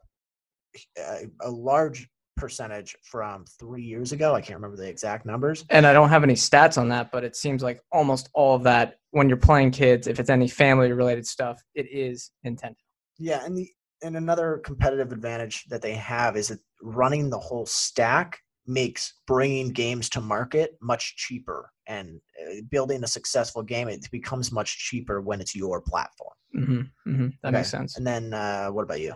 uh, 1.02 1.26
a 1.42 1.50
large 1.50 2.08
percentage 2.36 2.96
from 3.02 3.44
three 3.58 3.82
years 3.82 4.12
ago. 4.12 4.34
I 4.34 4.40
can't 4.40 4.56
remember 4.56 4.76
the 4.76 4.88
exact 4.88 5.26
numbers. 5.26 5.64
and 5.70 5.86
I 5.86 5.92
don't 5.92 6.08
have 6.10 6.22
any 6.22 6.34
stats 6.34 6.78
on 6.78 6.88
that, 6.90 7.10
but 7.10 7.24
it 7.24 7.36
seems 7.36 7.62
like 7.62 7.80
almost 7.90 8.28
all 8.34 8.54
of 8.54 8.62
that 8.64 8.98
when 9.10 9.28
you're 9.28 9.38
playing 9.38 9.70
kids, 9.70 10.06
if 10.06 10.20
it's 10.20 10.30
any 10.30 10.48
family 10.48 10.92
related 10.92 11.26
stuff, 11.26 11.62
it 11.74 11.86
is 11.90 12.30
Nintendo. 12.46 12.76
Yeah, 13.18 13.44
and 13.44 13.56
the 13.56 13.68
and 14.02 14.16
another 14.16 14.60
competitive 14.62 15.10
advantage 15.10 15.64
that 15.70 15.80
they 15.80 15.94
have 15.94 16.36
is 16.36 16.48
that 16.48 16.60
running 16.82 17.30
the 17.30 17.38
whole 17.38 17.64
stack 17.64 18.38
makes 18.66 19.14
bringing 19.26 19.70
games 19.70 20.10
to 20.10 20.20
market 20.20 20.76
much 20.82 21.16
cheaper 21.16 21.70
and 21.86 22.20
uh, 22.42 22.56
building 22.70 23.02
a 23.04 23.06
successful 23.06 23.62
game 23.62 23.88
it 23.88 24.06
becomes 24.10 24.52
much 24.52 24.76
cheaper 24.76 25.20
when 25.20 25.40
it's 25.40 25.54
your 25.54 25.80
platform. 25.80 26.34
hmm 26.52 26.80
hmm 27.04 27.28
That 27.42 27.52
makes 27.52 27.70
sense. 27.70 27.96
And 27.96 28.06
then 28.06 28.34
uh, 28.34 28.68
what 28.68 28.82
about 28.82 29.00
you? 29.00 29.14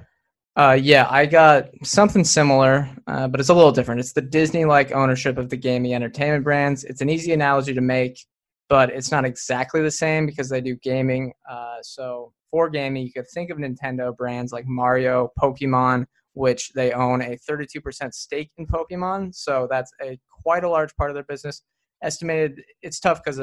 Uh, 0.61 0.75
yeah, 0.75 1.07
I 1.09 1.25
got 1.25 1.71
something 1.85 2.23
similar, 2.23 2.87
uh, 3.07 3.27
but 3.27 3.41
it's 3.41 3.49
a 3.49 3.55
little 3.55 3.73
different. 3.73 3.99
It's 3.99 4.13
the 4.13 4.21
Disney-like 4.21 4.93
ownership 4.93 5.39
of 5.39 5.49
the 5.49 5.57
gaming 5.57 5.95
entertainment 5.95 6.45
brands. 6.45 6.85
It's 6.85 7.01
an 7.01 7.09
easy 7.09 7.33
analogy 7.33 7.73
to 7.73 7.81
make, 7.81 8.27
but 8.69 8.91
it's 8.91 9.11
not 9.11 9.25
exactly 9.25 9.81
the 9.81 9.91
same 9.91 10.27
because 10.27 10.51
they 10.51 10.61
do 10.61 10.77
gaming. 10.77 11.33
Uh, 11.51 11.77
so 11.81 12.35
for 12.51 12.69
gaming, 12.69 13.07
you 13.07 13.11
could 13.11 13.25
think 13.33 13.49
of 13.49 13.57
Nintendo 13.57 14.15
brands 14.15 14.53
like 14.53 14.67
Mario, 14.67 15.33
Pokemon, 15.41 16.05
which 16.35 16.73
they 16.75 16.93
own 16.93 17.23
a 17.23 17.39
32% 17.51 18.13
stake 18.13 18.51
in 18.59 18.67
Pokemon. 18.67 19.35
So 19.35 19.67
that's 19.71 19.91
a 20.03 20.19
quite 20.43 20.63
a 20.63 20.69
large 20.69 20.95
part 20.95 21.09
of 21.09 21.15
their 21.15 21.25
business. 21.25 21.63
Estimated, 22.03 22.61
it's 22.83 23.01
tough 23.01 23.25
because 23.25 23.41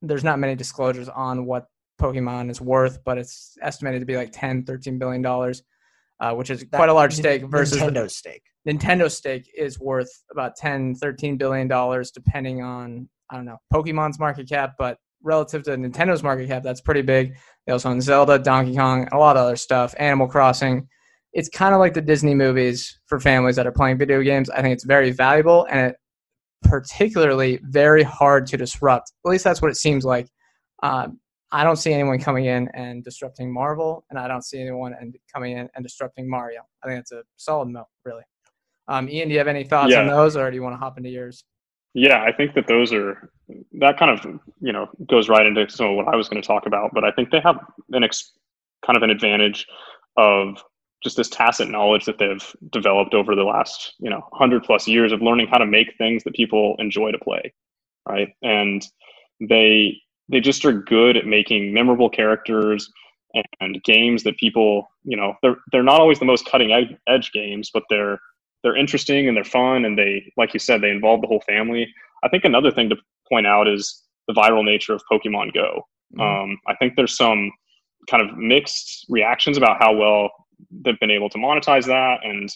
there's 0.00 0.24
not 0.24 0.38
many 0.38 0.54
disclosures 0.54 1.10
on 1.10 1.44
what 1.44 1.66
Pokemon 2.00 2.50
is 2.50 2.62
worth, 2.62 3.04
but 3.04 3.18
it's 3.18 3.54
estimated 3.60 4.00
to 4.00 4.06
be 4.06 4.16
like 4.16 4.30
10, 4.32 4.64
13 4.64 4.98
billion 4.98 5.20
dollars, 5.20 5.62
uh, 6.24 6.34
which 6.34 6.48
is 6.50 6.60
That- 6.60 6.76
quite 6.78 6.88
a 6.88 6.94
large 6.94 7.14
stake 7.14 7.44
versus 7.44 7.78
the- 7.78 7.84
Nintendo's 7.86 8.16
stake. 8.16 8.42
Nintendo 8.66 9.10
stake 9.10 9.50
is 9.56 9.78
worth 9.78 10.10
about 10.30 10.56
10, 10.56 10.94
13 10.94 11.36
billion 11.36 11.68
dollars, 11.68 12.10
depending 12.10 12.62
on 12.62 13.08
I 13.30 13.36
don't 13.36 13.44
know 13.44 13.58
Pokemon's 13.72 14.18
market 14.18 14.48
cap, 14.48 14.72
but 14.78 14.96
relative 15.22 15.62
to 15.64 15.70
Nintendo's 15.76 16.22
market 16.22 16.46
cap, 16.48 16.62
that's 16.62 16.80
pretty 16.80 17.02
big. 17.02 17.34
They 17.66 17.72
also 17.72 17.90
own 17.90 18.00
Zelda, 18.00 18.38
Donkey 18.38 18.76
Kong, 18.76 19.08
a 19.12 19.18
lot 19.18 19.36
of 19.36 19.42
other 19.44 19.56
stuff, 19.56 19.94
Animal 19.98 20.26
Crossing. 20.28 20.88
It's 21.32 21.48
kind 21.48 21.74
of 21.74 21.80
like 21.80 21.94
the 21.94 22.00
Disney 22.02 22.34
movies 22.34 23.00
for 23.06 23.18
families 23.18 23.56
that 23.56 23.66
are 23.66 23.72
playing 23.72 23.98
video 23.98 24.22
games. 24.22 24.48
I 24.50 24.62
think 24.62 24.72
it's 24.74 24.84
very 24.84 25.10
valuable 25.10 25.66
and 25.70 25.90
it 25.90 25.96
particularly 26.62 27.60
very 27.64 28.02
hard 28.02 28.46
to 28.48 28.56
disrupt. 28.56 29.12
At 29.26 29.30
least 29.30 29.44
that's 29.44 29.60
what 29.60 29.70
it 29.70 29.76
seems 29.76 30.04
like. 30.04 30.28
Um, 30.82 31.18
I 31.54 31.62
don't 31.62 31.76
see 31.76 31.92
anyone 31.92 32.18
coming 32.18 32.46
in 32.46 32.68
and 32.74 33.04
disrupting 33.04 33.52
Marvel, 33.52 34.04
and 34.10 34.18
I 34.18 34.26
don't 34.26 34.42
see 34.42 34.60
anyone 34.60 34.92
and 35.00 35.16
coming 35.32 35.56
in 35.56 35.70
and 35.76 35.84
disrupting 35.84 36.28
Mario. 36.28 36.62
I 36.82 36.88
think 36.88 36.98
it's 36.98 37.12
a 37.12 37.22
solid 37.36 37.68
moat, 37.68 37.86
really. 38.04 38.24
Um, 38.88 39.08
Ian, 39.08 39.28
do 39.28 39.34
you 39.34 39.38
have 39.38 39.46
any 39.46 39.62
thoughts 39.62 39.94
on 39.94 40.08
those, 40.08 40.36
or 40.36 40.50
do 40.50 40.56
you 40.56 40.64
want 40.64 40.74
to 40.74 40.78
hop 40.78 40.98
into 40.98 41.10
yours? 41.10 41.44
Yeah, 41.94 42.24
I 42.24 42.32
think 42.32 42.54
that 42.54 42.66
those 42.66 42.92
are 42.92 43.30
that 43.78 44.00
kind 44.00 44.10
of 44.10 44.40
you 44.60 44.72
know 44.72 44.88
goes 45.06 45.28
right 45.28 45.46
into 45.46 45.70
some 45.70 45.90
of 45.90 45.96
what 45.96 46.08
I 46.08 46.16
was 46.16 46.28
going 46.28 46.42
to 46.42 46.46
talk 46.46 46.66
about. 46.66 46.90
But 46.92 47.04
I 47.04 47.12
think 47.12 47.30
they 47.30 47.40
have 47.40 47.60
an 47.92 48.02
ex, 48.02 48.32
kind 48.84 48.96
of 48.96 49.04
an 49.04 49.10
advantage 49.10 49.64
of 50.16 50.60
just 51.04 51.16
this 51.16 51.28
tacit 51.28 51.68
knowledge 51.68 52.04
that 52.06 52.18
they've 52.18 52.44
developed 52.72 53.14
over 53.14 53.36
the 53.36 53.44
last 53.44 53.94
you 54.00 54.10
know 54.10 54.26
hundred 54.32 54.64
plus 54.64 54.88
years 54.88 55.12
of 55.12 55.22
learning 55.22 55.46
how 55.46 55.58
to 55.58 55.66
make 55.66 55.96
things 55.98 56.24
that 56.24 56.34
people 56.34 56.74
enjoy 56.80 57.12
to 57.12 57.18
play, 57.18 57.54
right? 58.08 58.30
And 58.42 58.84
they 59.40 60.00
they 60.28 60.40
just 60.40 60.64
are 60.64 60.72
good 60.72 61.16
at 61.16 61.26
making 61.26 61.72
memorable 61.72 62.08
characters 62.08 62.90
and 63.60 63.82
games 63.84 64.22
that 64.22 64.36
people, 64.36 64.88
you 65.04 65.16
know, 65.16 65.34
they're 65.42 65.56
they're 65.72 65.82
not 65.82 66.00
always 66.00 66.18
the 66.18 66.24
most 66.24 66.46
cutting 66.46 66.96
edge 67.08 67.32
games, 67.32 67.70
but 67.72 67.82
they're 67.90 68.18
they're 68.62 68.76
interesting 68.76 69.28
and 69.28 69.36
they're 69.36 69.44
fun 69.44 69.84
and 69.84 69.98
they, 69.98 70.32
like 70.36 70.54
you 70.54 70.60
said, 70.60 70.80
they 70.80 70.90
involve 70.90 71.20
the 71.20 71.26
whole 71.26 71.42
family. 71.46 71.92
I 72.22 72.28
think 72.28 72.44
another 72.44 72.70
thing 72.70 72.88
to 72.88 72.96
point 73.30 73.46
out 73.46 73.68
is 73.68 74.02
the 74.26 74.34
viral 74.34 74.64
nature 74.64 74.94
of 74.94 75.02
Pokemon 75.10 75.52
Go. 75.52 75.86
Mm-hmm. 76.16 76.20
Um, 76.20 76.58
I 76.66 76.74
think 76.76 76.94
there's 76.96 77.16
some 77.16 77.50
kind 78.08 78.22
of 78.26 78.36
mixed 78.36 79.06
reactions 79.08 79.56
about 79.56 79.78
how 79.78 79.94
well 79.94 80.30
they've 80.84 80.98
been 81.00 81.10
able 81.10 81.28
to 81.30 81.38
monetize 81.38 81.86
that 81.86 82.20
and 82.24 82.48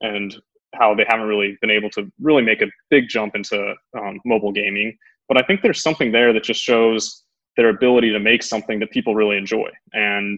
and 0.00 0.36
how 0.74 0.94
they 0.94 1.04
haven't 1.08 1.26
really 1.26 1.58
been 1.60 1.70
able 1.70 1.90
to 1.90 2.10
really 2.20 2.42
make 2.42 2.62
a 2.62 2.66
big 2.90 3.08
jump 3.08 3.34
into 3.34 3.74
um, 3.98 4.20
mobile 4.24 4.52
gaming. 4.52 4.96
But 5.30 5.38
I 5.38 5.46
think 5.46 5.62
there's 5.62 5.80
something 5.80 6.10
there 6.10 6.32
that 6.32 6.42
just 6.42 6.60
shows 6.60 7.22
their 7.56 7.68
ability 7.68 8.10
to 8.10 8.18
make 8.18 8.42
something 8.42 8.80
that 8.80 8.90
people 8.90 9.14
really 9.14 9.36
enjoy. 9.36 9.70
And 9.92 10.36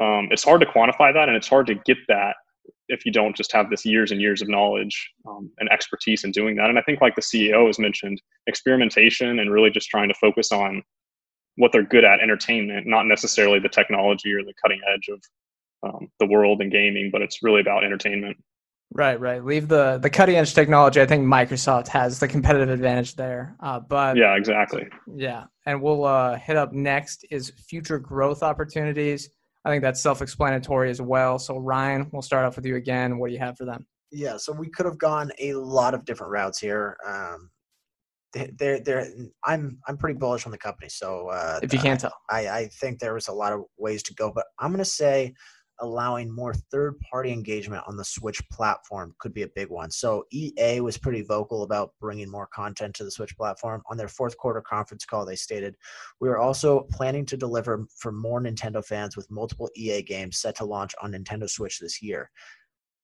um, 0.00 0.28
it's 0.30 0.42
hard 0.42 0.62
to 0.62 0.66
quantify 0.66 1.12
that, 1.12 1.28
and 1.28 1.36
it's 1.36 1.48
hard 1.48 1.66
to 1.66 1.74
get 1.84 1.98
that 2.08 2.34
if 2.88 3.04
you 3.04 3.12
don't 3.12 3.36
just 3.36 3.52
have 3.52 3.68
this 3.68 3.84
years 3.84 4.12
and 4.12 4.20
years 4.20 4.40
of 4.40 4.48
knowledge 4.48 5.12
um, 5.28 5.50
and 5.58 5.70
expertise 5.70 6.24
in 6.24 6.30
doing 6.30 6.56
that. 6.56 6.70
And 6.70 6.78
I 6.78 6.82
think, 6.82 7.02
like 7.02 7.14
the 7.14 7.20
CEO 7.20 7.66
has 7.66 7.78
mentioned, 7.78 8.22
experimentation 8.46 9.38
and 9.38 9.52
really 9.52 9.70
just 9.70 9.90
trying 9.90 10.08
to 10.08 10.14
focus 10.14 10.50
on 10.50 10.82
what 11.56 11.70
they're 11.72 11.82
good 11.82 12.04
at, 12.04 12.20
entertainment, 12.20 12.86
not 12.86 13.04
necessarily 13.04 13.58
the 13.58 13.68
technology 13.68 14.32
or 14.32 14.42
the 14.42 14.54
cutting 14.62 14.80
edge 14.94 15.08
of 15.12 15.22
um, 15.82 16.08
the 16.20 16.26
world 16.26 16.62
and 16.62 16.72
gaming, 16.72 17.10
but 17.12 17.20
it's 17.20 17.42
really 17.42 17.60
about 17.60 17.84
entertainment. 17.84 18.36
Right, 18.92 19.18
right. 19.20 19.44
Leave 19.44 19.68
the 19.68 19.98
the 19.98 20.08
cutting 20.08 20.36
edge 20.36 20.54
technology. 20.54 21.00
I 21.00 21.06
think 21.06 21.26
Microsoft 21.26 21.88
has 21.88 22.18
the 22.18 22.28
competitive 22.28 22.70
advantage 22.70 23.16
there. 23.16 23.56
Uh, 23.60 23.80
but 23.80 24.16
yeah, 24.16 24.36
exactly. 24.36 24.86
Yeah, 25.14 25.44
and 25.66 25.82
we'll 25.82 26.04
uh, 26.04 26.36
hit 26.36 26.56
up 26.56 26.72
next 26.72 27.26
is 27.30 27.50
future 27.68 27.98
growth 27.98 28.42
opportunities. 28.42 29.28
I 29.64 29.70
think 29.70 29.82
that's 29.82 30.00
self-explanatory 30.00 30.90
as 30.90 31.02
well. 31.02 31.40
So 31.40 31.58
Ryan, 31.58 32.08
we'll 32.12 32.22
start 32.22 32.44
off 32.44 32.54
with 32.54 32.64
you 32.64 32.76
again. 32.76 33.18
What 33.18 33.26
do 33.26 33.32
you 33.34 33.40
have 33.40 33.56
for 33.56 33.64
them? 33.64 33.84
Yeah, 34.12 34.36
so 34.36 34.52
we 34.52 34.70
could 34.70 34.86
have 34.86 34.98
gone 34.98 35.32
a 35.40 35.54
lot 35.54 35.92
of 35.92 36.04
different 36.04 36.30
routes 36.30 36.60
here. 36.60 36.96
Um, 37.04 37.50
they're, 38.32 38.80
they're, 38.80 39.08
I'm 39.44 39.78
I'm 39.88 39.96
pretty 39.96 40.18
bullish 40.18 40.46
on 40.46 40.52
the 40.52 40.58
company. 40.58 40.88
So 40.88 41.28
uh, 41.28 41.58
if 41.62 41.72
you 41.72 41.80
can't 41.80 41.98
tell, 41.98 42.14
I, 42.30 42.48
I 42.48 42.66
think 42.66 43.00
there 43.00 43.14
was 43.14 43.28
a 43.28 43.32
lot 43.32 43.52
of 43.52 43.62
ways 43.78 44.02
to 44.04 44.14
go, 44.14 44.30
but 44.32 44.44
I'm 44.58 44.70
going 44.70 44.78
to 44.78 44.84
say 44.84 45.34
allowing 45.80 46.30
more 46.30 46.54
third 46.54 46.98
party 47.00 47.32
engagement 47.32 47.82
on 47.86 47.96
the 47.96 48.04
Switch 48.04 48.42
platform 48.50 49.14
could 49.18 49.34
be 49.34 49.42
a 49.42 49.48
big 49.48 49.68
one. 49.68 49.90
So 49.90 50.24
EA 50.32 50.80
was 50.80 50.98
pretty 50.98 51.22
vocal 51.22 51.62
about 51.62 51.92
bringing 52.00 52.30
more 52.30 52.46
content 52.46 52.94
to 52.96 53.04
the 53.04 53.10
Switch 53.10 53.36
platform. 53.36 53.82
On 53.90 53.96
their 53.96 54.08
fourth 54.08 54.36
quarter 54.36 54.60
conference 54.60 55.04
call, 55.04 55.24
they 55.26 55.36
stated, 55.36 55.76
We 56.20 56.28
are 56.28 56.38
also 56.38 56.86
planning 56.90 57.26
to 57.26 57.36
deliver 57.36 57.86
for 57.96 58.12
more 58.12 58.40
Nintendo 58.40 58.84
fans 58.84 59.16
with 59.16 59.30
multiple 59.30 59.70
EA 59.76 60.02
games 60.02 60.38
set 60.38 60.56
to 60.56 60.64
launch 60.64 60.94
on 61.02 61.12
Nintendo 61.12 61.48
Switch 61.48 61.78
this 61.78 62.02
year. 62.02 62.30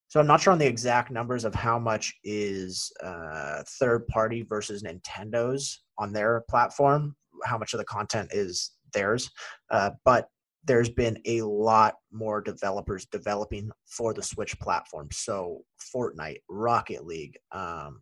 So 0.08 0.20
I'm 0.20 0.26
not 0.26 0.42
sure 0.42 0.52
on 0.52 0.58
the 0.58 0.66
exact 0.66 1.10
numbers 1.10 1.46
of 1.46 1.54
how 1.54 1.78
much 1.78 2.12
is 2.22 2.92
uh, 3.02 3.62
third 3.66 4.06
party 4.08 4.42
versus 4.42 4.82
Nintendo's 4.82 5.84
on 5.96 6.12
their 6.12 6.44
platform, 6.50 7.16
how 7.44 7.56
much 7.56 7.72
of 7.72 7.78
the 7.78 7.84
content 7.86 8.28
is 8.30 8.72
theirs. 8.92 9.30
Uh, 9.70 9.90
but 10.04 10.28
there's 10.64 10.90
been 10.90 11.18
a 11.26 11.42
lot 11.42 11.94
more 12.12 12.40
developers 12.40 13.06
developing 13.06 13.70
for 13.86 14.14
the 14.14 14.22
Switch 14.22 14.58
platform. 14.60 15.08
So 15.12 15.62
Fortnite, 15.94 16.38
Rocket 16.48 17.04
League, 17.04 17.36
um, 17.50 18.00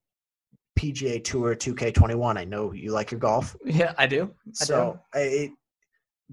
PGA 0.79 1.23
Tour 1.23 1.55
2K21. 1.55 2.39
I 2.39 2.45
know 2.45 2.73
you 2.73 2.93
like 2.93 3.11
your 3.11 3.21
golf. 3.21 3.57
Yeah, 3.65 3.95
I 3.99 4.07
do. 4.07 4.31
I 4.61 4.65
so 4.65 5.01
do. 5.15 5.21
It, 5.21 5.51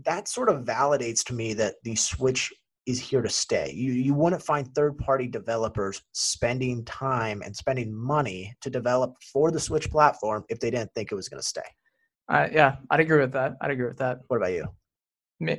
that 0.05 0.27
sort 0.27 0.49
of 0.49 0.63
validates 0.63 1.23
to 1.25 1.33
me 1.33 1.53
that 1.55 1.75
the 1.83 1.95
Switch 1.95 2.53
is 2.85 2.99
here 2.99 3.21
to 3.21 3.29
stay. 3.29 3.71
You 3.73 3.91
you 3.91 4.13
wouldn't 4.13 4.41
find 4.41 4.67
third 4.73 4.97
party 4.97 5.27
developers 5.27 6.01
spending 6.13 6.85
time 6.85 7.41
and 7.43 7.55
spending 7.55 7.93
money 7.93 8.55
to 8.61 8.69
develop 8.69 9.15
for 9.33 9.51
the 9.51 9.59
Switch 9.59 9.89
platform 9.91 10.45
if 10.49 10.59
they 10.59 10.71
didn't 10.71 10.93
think 10.93 11.11
it 11.11 11.15
was 11.15 11.27
going 11.27 11.41
to 11.41 11.47
stay. 11.47 11.61
Uh, 12.29 12.47
yeah, 12.51 12.77
I'd 12.89 12.99
agree 12.99 13.19
with 13.19 13.33
that. 13.33 13.55
I'd 13.61 13.71
agree 13.71 13.87
with 13.87 13.97
that. 13.97 14.19
What 14.27 14.37
about 14.37 14.53
you? 14.53 14.67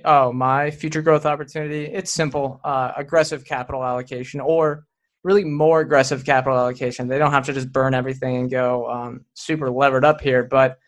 Oh, 0.05 0.33
my 0.33 0.71
future 0.71 1.03
growth 1.03 1.25
opportunity. 1.25 1.85
It's 1.85 2.13
simple 2.13 2.61
uh, 2.65 2.93
aggressive 2.97 3.45
capital 3.45 3.85
allocation 3.85 4.41
or 4.41 4.87
really 5.23 5.45
more 5.45 5.81
aggressive 5.81 6.25
capital 6.25 6.59
allocation. 6.59 7.07
They 7.07 7.19
don't 7.19 7.31
have 7.31 7.47
to 7.47 7.53
just 7.53 7.73
burn 7.73 7.95
everything 7.95 8.37
and 8.37 8.51
go 8.51 8.91
um, 8.91 9.25
super 9.35 9.71
levered 9.71 10.05
up 10.05 10.21
here, 10.21 10.43
but 10.43 10.79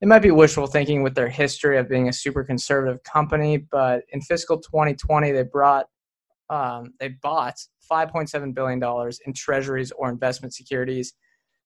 it 0.00 0.08
might 0.08 0.22
be 0.22 0.30
wishful 0.30 0.66
thinking 0.66 1.02
with 1.02 1.14
their 1.14 1.28
history 1.28 1.78
of 1.78 1.88
being 1.88 2.08
a 2.08 2.12
super 2.12 2.42
conservative 2.42 3.02
company. 3.04 3.58
But 3.58 4.02
in 4.12 4.20
fiscal 4.20 4.58
2020, 4.58 5.30
they 5.30 5.42
brought 5.42 5.86
um, 6.48 6.94
they 6.98 7.08
bought 7.08 7.56
5.7 7.90 8.54
billion 8.54 8.80
dollars 8.80 9.20
in 9.24 9.32
treasuries 9.32 9.92
or 9.92 10.10
investment 10.10 10.54
securities 10.54 11.12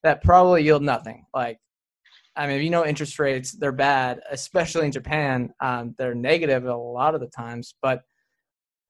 that 0.02 0.22
probably 0.22 0.62
yield 0.64 0.82
nothing. 0.82 1.24
Like 1.32 1.58
I 2.36 2.46
mean, 2.46 2.56
if 2.56 2.62
you 2.62 2.70
know 2.70 2.84
interest 2.84 3.18
rates, 3.18 3.52
they're 3.52 3.72
bad, 3.72 4.20
especially 4.30 4.86
in 4.86 4.92
Japan. 4.92 5.52
Um, 5.60 5.94
they're 5.98 6.14
negative 6.14 6.64
a 6.66 6.74
lot 6.74 7.14
of 7.14 7.20
the 7.20 7.28
times, 7.28 7.74
but 7.80 8.02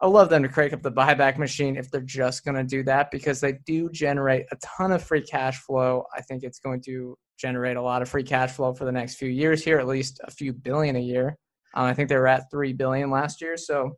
I 0.00 0.06
love 0.06 0.28
them 0.28 0.42
to 0.42 0.48
crank 0.48 0.72
up 0.72 0.82
the 0.82 0.92
buyback 0.92 1.38
machine 1.38 1.76
if 1.76 1.90
they're 1.90 2.00
just 2.00 2.44
going 2.44 2.56
to 2.56 2.64
do 2.64 2.82
that 2.84 3.10
because 3.10 3.40
they 3.40 3.58
do 3.64 3.88
generate 3.90 4.46
a 4.50 4.56
ton 4.56 4.92
of 4.92 5.02
free 5.02 5.22
cash 5.22 5.58
flow. 5.60 6.04
I 6.14 6.20
think 6.20 6.42
it's 6.42 6.58
going 6.58 6.82
to 6.82 7.16
generate 7.38 7.76
a 7.76 7.82
lot 7.82 8.02
of 8.02 8.08
free 8.08 8.22
cash 8.22 8.52
flow 8.52 8.74
for 8.74 8.84
the 8.84 8.92
next 8.92 9.16
few 9.16 9.28
years 9.28 9.62
here, 9.64 9.78
at 9.78 9.86
least 9.86 10.20
a 10.24 10.30
few 10.30 10.52
billion 10.52 10.96
a 10.96 11.00
year. 11.00 11.36
Um, 11.74 11.84
I 11.84 11.94
think 11.94 12.08
they 12.08 12.16
were 12.16 12.26
at 12.26 12.50
three 12.50 12.72
billion 12.72 13.10
last 13.10 13.40
year, 13.40 13.56
so 13.56 13.96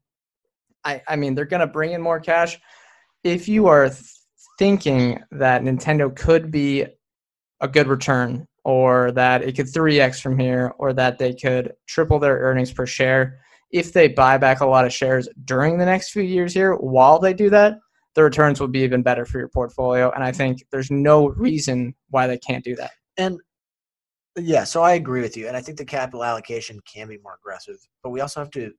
I, 0.85 1.03
I 1.09 1.17
mean, 1.17 1.35
they're 1.35 1.45
going 1.45 1.61
to 1.61 1.67
bring 1.67 1.93
in 1.93 2.01
more 2.01 2.21
cash. 2.21 2.59
If 3.25 3.49
you 3.49 3.67
are 3.67 3.89
th- 3.89 4.01
thinking 4.59 5.23
that 5.33 5.63
Nintendo 5.63 6.15
could 6.15 6.51
be 6.51 6.87
a 7.61 7.69
good 7.69 7.89
return 7.89 8.47
or 8.67 9.13
that 9.13 9.45
it 9.45 9.55
could 9.55 9.67
3x 9.67 10.21
from 10.21 10.37
here, 10.37 10.75
or 10.79 10.93
that 10.93 11.19
they 11.19 11.33
could 11.33 11.73
triple 11.87 12.19
their 12.19 12.39
earnings 12.39 12.73
per 12.73 12.85
share. 12.85 13.39
If 13.71 13.93
they 13.93 14.09
buy 14.09 14.39
back 14.39 14.61
a 14.61 14.67
lot 14.67 14.85
of 14.85 14.93
shares 14.93 15.29
during 15.45 15.79
the 15.79 15.85
next 15.85 16.11
few 16.11 16.25
years 16.25 16.53
here, 16.53 16.75
while 16.75 17.21
they 17.21 17.33
do 17.33 17.49
that, 17.51 17.79
the 18.17 18.25
returns 18.25 18.59
will 18.59 18.67
be 18.67 18.81
even 18.81 19.03
better 19.03 19.25
for 19.25 19.39
your 19.39 19.51
portfolio. 19.51 20.11
And 20.11 20.25
I 20.25 20.33
think 20.33 20.65
there's 20.73 20.91
no 20.91 21.29
reason 21.29 21.95
why 22.11 22.27
they 22.27 22.39
can't 22.39 22.65
do 22.65 22.75
that. 22.75 22.91
And 23.17 23.39
yeah, 24.37 24.65
so 24.65 24.83
I 24.83 24.95
agree 24.95 25.21
with 25.21 25.37
you. 25.37 25.47
And 25.47 25.57
I 25.57 25.61
think 25.61 25.79
the 25.79 25.85
capital 25.85 26.25
allocation 26.25 26.81
can 26.93 27.07
be 27.07 27.19
more 27.23 27.39
aggressive, 27.41 27.77
but 28.03 28.11
we 28.11 28.21
also 28.21 28.41
have 28.41 28.51
to 28.51 28.73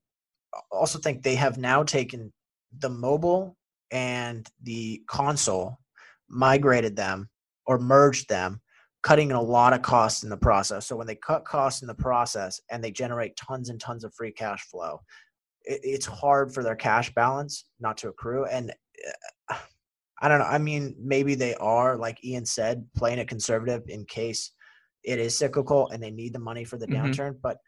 also 0.69 1.00
think 1.00 1.23
they 1.23 1.36
have 1.36 1.58
now 1.58 1.84
taken 1.84 2.34
the 2.80 2.89
mobile 2.89 3.56
and 3.91 4.45
the 4.63 5.02
console, 5.08 5.80
migrated 6.28 6.97
them 6.97 7.30
or 7.65 7.80
merged 7.80 8.28
them 8.28 8.60
cutting 9.08 9.32
a 9.32 9.41
lot 9.41 9.72
of 9.72 9.82
costs 9.82 10.24
in 10.24 10.30
the 10.30 10.36
process. 10.36 10.86
So 10.86 10.98
when 10.98 11.08
they 11.08 11.15
cut 11.15 11.46
costs 11.46 11.82
in 11.82 11.88
the 11.88 11.96
process 11.96 12.60
and 12.70 12.84
they 12.84 12.91
generate 12.91 13.38
tons 13.38 13.70
and 13.70 13.80
tons 13.80 14.04
of 14.04 14.13
free 14.13 14.34
cash 14.34 14.63
flow, 14.63 15.00
it, 15.63 15.80
it's 15.82 16.06
hard 16.06 16.54
for 16.54 16.62
their 16.62 16.76
cash 16.76 17.13
balance 17.13 17.63
not 17.80 17.96
to 18.00 18.10
accrue. 18.10 18.46
And 18.48 18.74
uh, 19.50 19.56
I 20.22 20.28
don't 20.28 20.39
know. 20.39 20.46
I 20.46 20.58
mean, 20.58 20.93
maybe 21.00 21.36
they 21.36 21.56
are, 21.56 21.96
like 21.96 22.22
Ian 22.26 22.46
said, 22.46 22.86
playing 22.98 23.20
it 23.20 23.30
conservative 23.30 23.84
in 23.88 24.04
case 24.04 24.52
it 25.06 25.20
is 25.20 25.38
cyclical 25.38 25.88
and 25.88 26.04
they 26.04 26.12
need 26.12 26.34
the 26.34 26.39
money 26.39 26.65
for 26.65 26.78
the 26.78 26.86
mm-hmm. 26.86 27.06
downturn. 27.06 27.38
But 27.41 27.60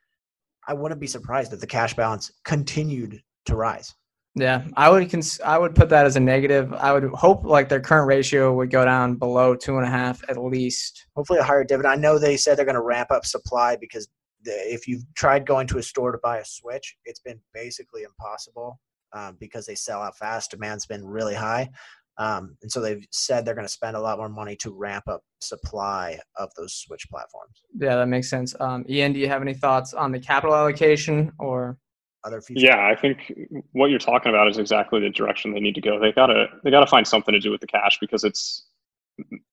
I 0.68 0.74
wouldn't 0.74 1.00
be 1.00 1.08
surprised 1.08 1.54
if 1.54 1.62
the 1.62 1.68
cash 1.68 1.94
balance 1.94 2.34
continued 2.44 3.22
to 3.46 3.56
rise. 3.56 3.96
Yeah, 4.40 4.64
I 4.78 4.90
would 4.90 5.10
cons- 5.12 5.42
I 5.42 5.58
would 5.58 5.76
put 5.76 5.90
that 5.90 6.06
as 6.06 6.16
a 6.16 6.20
negative. 6.20 6.74
I 6.74 6.94
would 6.94 7.04
hope 7.12 7.44
like 7.44 7.68
their 7.68 7.82
current 7.82 8.08
ratio 8.08 8.54
would 8.54 8.72
go 8.72 8.86
down 8.86 9.16
below 9.16 9.54
two 9.56 9.78
and 9.78 9.86
a 9.86 9.90
half 9.90 10.24
at 10.30 10.38
least. 10.38 11.08
Hopefully, 11.16 11.40
a 11.40 11.44
higher 11.44 11.64
dividend. 11.64 11.92
I 11.92 11.98
know 11.98 12.18
they 12.18 12.38
said 12.38 12.58
they're 12.58 12.66
going 12.66 12.76
to 12.76 12.82
ramp 12.82 13.12
up 13.12 13.26
supply 13.26 13.76
because 13.76 14.08
the, 14.44 14.52
if 14.52 14.88
you've 14.88 15.04
tried 15.16 15.46
going 15.46 15.68
to 15.68 15.78
a 15.78 15.84
store 15.84 16.14
to 16.14 16.18
buy 16.24 16.38
a 16.38 16.46
Switch, 16.46 16.96
it's 17.04 17.20
been 17.20 17.40
basically 17.54 18.04
impossible 18.04 18.80
um, 19.12 19.36
because 19.40 19.66
they 19.66 19.76
sell 19.76 20.02
out 20.02 20.18
fast. 20.18 20.52
Demand's 20.52 20.86
been 20.86 21.06
really 21.06 21.36
high, 21.36 21.70
um, 22.18 22.56
and 22.62 22.72
so 22.72 22.80
they've 22.80 23.06
said 23.12 23.44
they're 23.44 23.56
going 23.56 23.68
to 23.68 23.74
spend 23.74 23.98
a 23.98 24.02
lot 24.02 24.20
more 24.20 24.30
money 24.30 24.56
to 24.58 24.72
ramp 24.72 25.08
up 25.10 25.22
supply 25.42 26.18
of 26.38 26.50
those 26.56 26.76
Switch 26.76 27.06
platforms. 27.10 27.64
Yeah, 27.78 27.98
that 27.98 28.08
makes 28.08 28.30
sense. 28.30 28.56
Um, 28.62 28.86
Ian, 28.88 29.12
do 29.12 29.20
you 29.20 29.28
have 29.28 29.42
any 29.42 29.54
thoughts 29.54 29.94
on 29.94 30.14
the 30.14 30.20
capital 30.20 30.56
allocation 30.56 31.34
or? 31.40 31.78
Other? 32.24 32.42
Yeah, 32.50 32.88
I 32.88 32.96
think 32.96 33.34
what 33.72 33.90
you're 33.90 34.00
talking 34.00 34.30
about 34.30 34.48
is 34.48 34.58
exactly 34.58 35.00
the 35.00 35.10
direction 35.10 35.54
they 35.54 35.60
need 35.60 35.76
to 35.76 35.82
go. 35.82 36.00
They 36.00 36.12
gotta 36.12 36.48
they 36.64 36.72
gotta 36.72 36.88
find 36.88 37.08
something 37.08 37.34
to 37.34 37.40
do 37.40 37.52
with 37.52 37.62
the 37.62 37.68
cash 37.68 37.98
because 38.00 38.24
it's 38.24 38.66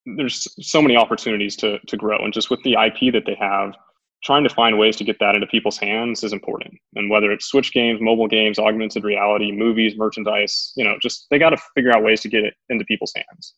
there's 0.05 0.47
so 0.67 0.81
many 0.81 0.97
opportunities 0.97 1.57
to 1.57 1.79
to 1.81 1.97
grow, 1.97 2.19
and 2.19 2.33
just 2.33 2.51
with 2.51 2.63
the 2.63 2.75
IP 2.75 3.13
that 3.13 3.25
they 3.27 3.37
have, 3.39 3.75
trying 4.23 4.45
to 4.45 4.51
find 4.51 4.79
ways 4.79 4.97
to 4.97 5.05
get 5.05 5.19
that 5.21 5.35
into 5.35 5.47
people's 5.47 5.79
hands 5.79 6.25
is 6.25 6.33
important. 6.33 6.75
And 6.95 7.11
whether 7.11 7.31
it's 7.31 7.47
Switch 7.47 7.73
games, 7.73 8.01
mobile 8.01 8.29
games, 8.29 8.59
augmented 8.59 9.05
reality, 9.05 9.53
movies, 9.53 9.97
merchandise, 9.97 10.73
you 10.77 10.85
know, 10.85 10.97
just 11.01 11.27
they 11.31 11.39
got 11.39 11.51
to 11.51 11.59
figure 11.75 11.93
out 11.93 12.03
ways 12.03 12.21
to 12.23 12.29
get 12.29 12.45
it 12.45 12.55
into 12.69 12.85
people's 12.85 13.13
hands. 13.15 13.55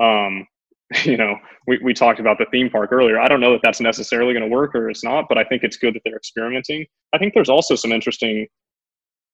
Um, 0.00 0.46
you 1.04 1.16
know, 1.16 1.36
we, 1.66 1.78
we 1.82 1.92
talked 1.92 2.18
about 2.18 2.38
the 2.38 2.46
theme 2.50 2.70
park 2.70 2.92
earlier. 2.92 3.20
I 3.20 3.28
don't 3.28 3.40
know 3.40 3.52
that 3.52 3.60
that's 3.62 3.80
necessarily 3.80 4.32
going 4.32 4.48
to 4.48 4.54
work 4.54 4.74
or 4.74 4.88
it's 4.88 5.04
not, 5.04 5.26
but 5.28 5.36
I 5.36 5.44
think 5.44 5.62
it's 5.62 5.76
good 5.76 5.94
that 5.94 6.00
they're 6.04 6.16
experimenting. 6.16 6.86
I 7.12 7.18
think 7.18 7.34
there's 7.34 7.50
also 7.50 7.74
some 7.74 7.92
interesting, 7.92 8.46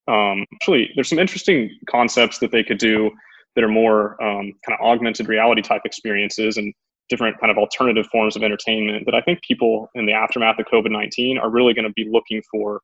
um, 0.08 0.44
actually, 0.54 0.90
there's 0.94 1.08
some 1.08 1.18
interesting 1.18 1.70
concepts 1.88 2.38
that 2.40 2.50
they 2.50 2.64
could 2.64 2.78
do 2.78 3.10
that 3.54 3.62
are 3.62 3.68
more 3.68 4.20
um, 4.22 4.52
kind 4.66 4.78
of 4.78 4.84
augmented 4.84 5.28
reality 5.28 5.62
type 5.62 5.82
experiences 5.84 6.56
and 6.56 6.74
different 7.08 7.38
kind 7.38 7.50
of 7.50 7.58
alternative 7.58 8.06
forms 8.10 8.34
of 8.34 8.42
entertainment 8.42 9.04
that 9.06 9.14
I 9.14 9.20
think 9.20 9.40
people 9.42 9.88
in 9.94 10.06
the 10.06 10.12
aftermath 10.12 10.58
of 10.58 10.66
COVID 10.72 10.90
19 10.90 11.38
are 11.38 11.50
really 11.50 11.74
going 11.74 11.86
to 11.86 11.92
be 11.92 12.08
looking 12.10 12.42
for 12.50 12.80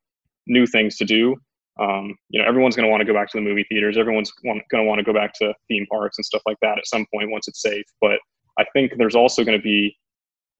new 0.47 0.67
things 0.67 0.97
to 0.99 1.05
do. 1.05 1.35
Um, 1.81 2.15
you 2.29 2.41
know, 2.41 2.47
everyone's 2.47 2.77
going 2.77 2.87
to 2.87 2.91
want 2.91 3.01
to 3.01 3.07
go 3.07 3.15
back 3.15 3.31
to 3.31 3.39
the 3.39 3.43
movie 3.43 3.65
theaters. 3.69 3.97
Everyone's 3.97 4.31
going 4.43 4.61
to 4.71 4.83
want 4.85 4.99
to 4.99 5.05
go 5.05 5.15
back 5.15 5.33
to 5.41 5.55
theme 5.69 5.87
parks 5.91 6.19
and 6.19 6.25
stuff 6.25 6.43
like 6.47 6.59
that 6.61 6.79
at 6.79 6.87
some 6.87 7.07
point 7.13 7.31
once 7.31 7.49
it's 7.49 7.63
safe. 7.63 7.85
But 8.01 8.19
I 8.61 8.65
think 8.73 8.93
there's 8.97 9.17
also 9.17 9.45
going 9.45 9.59
to 9.59 9.63
be, 9.63 9.97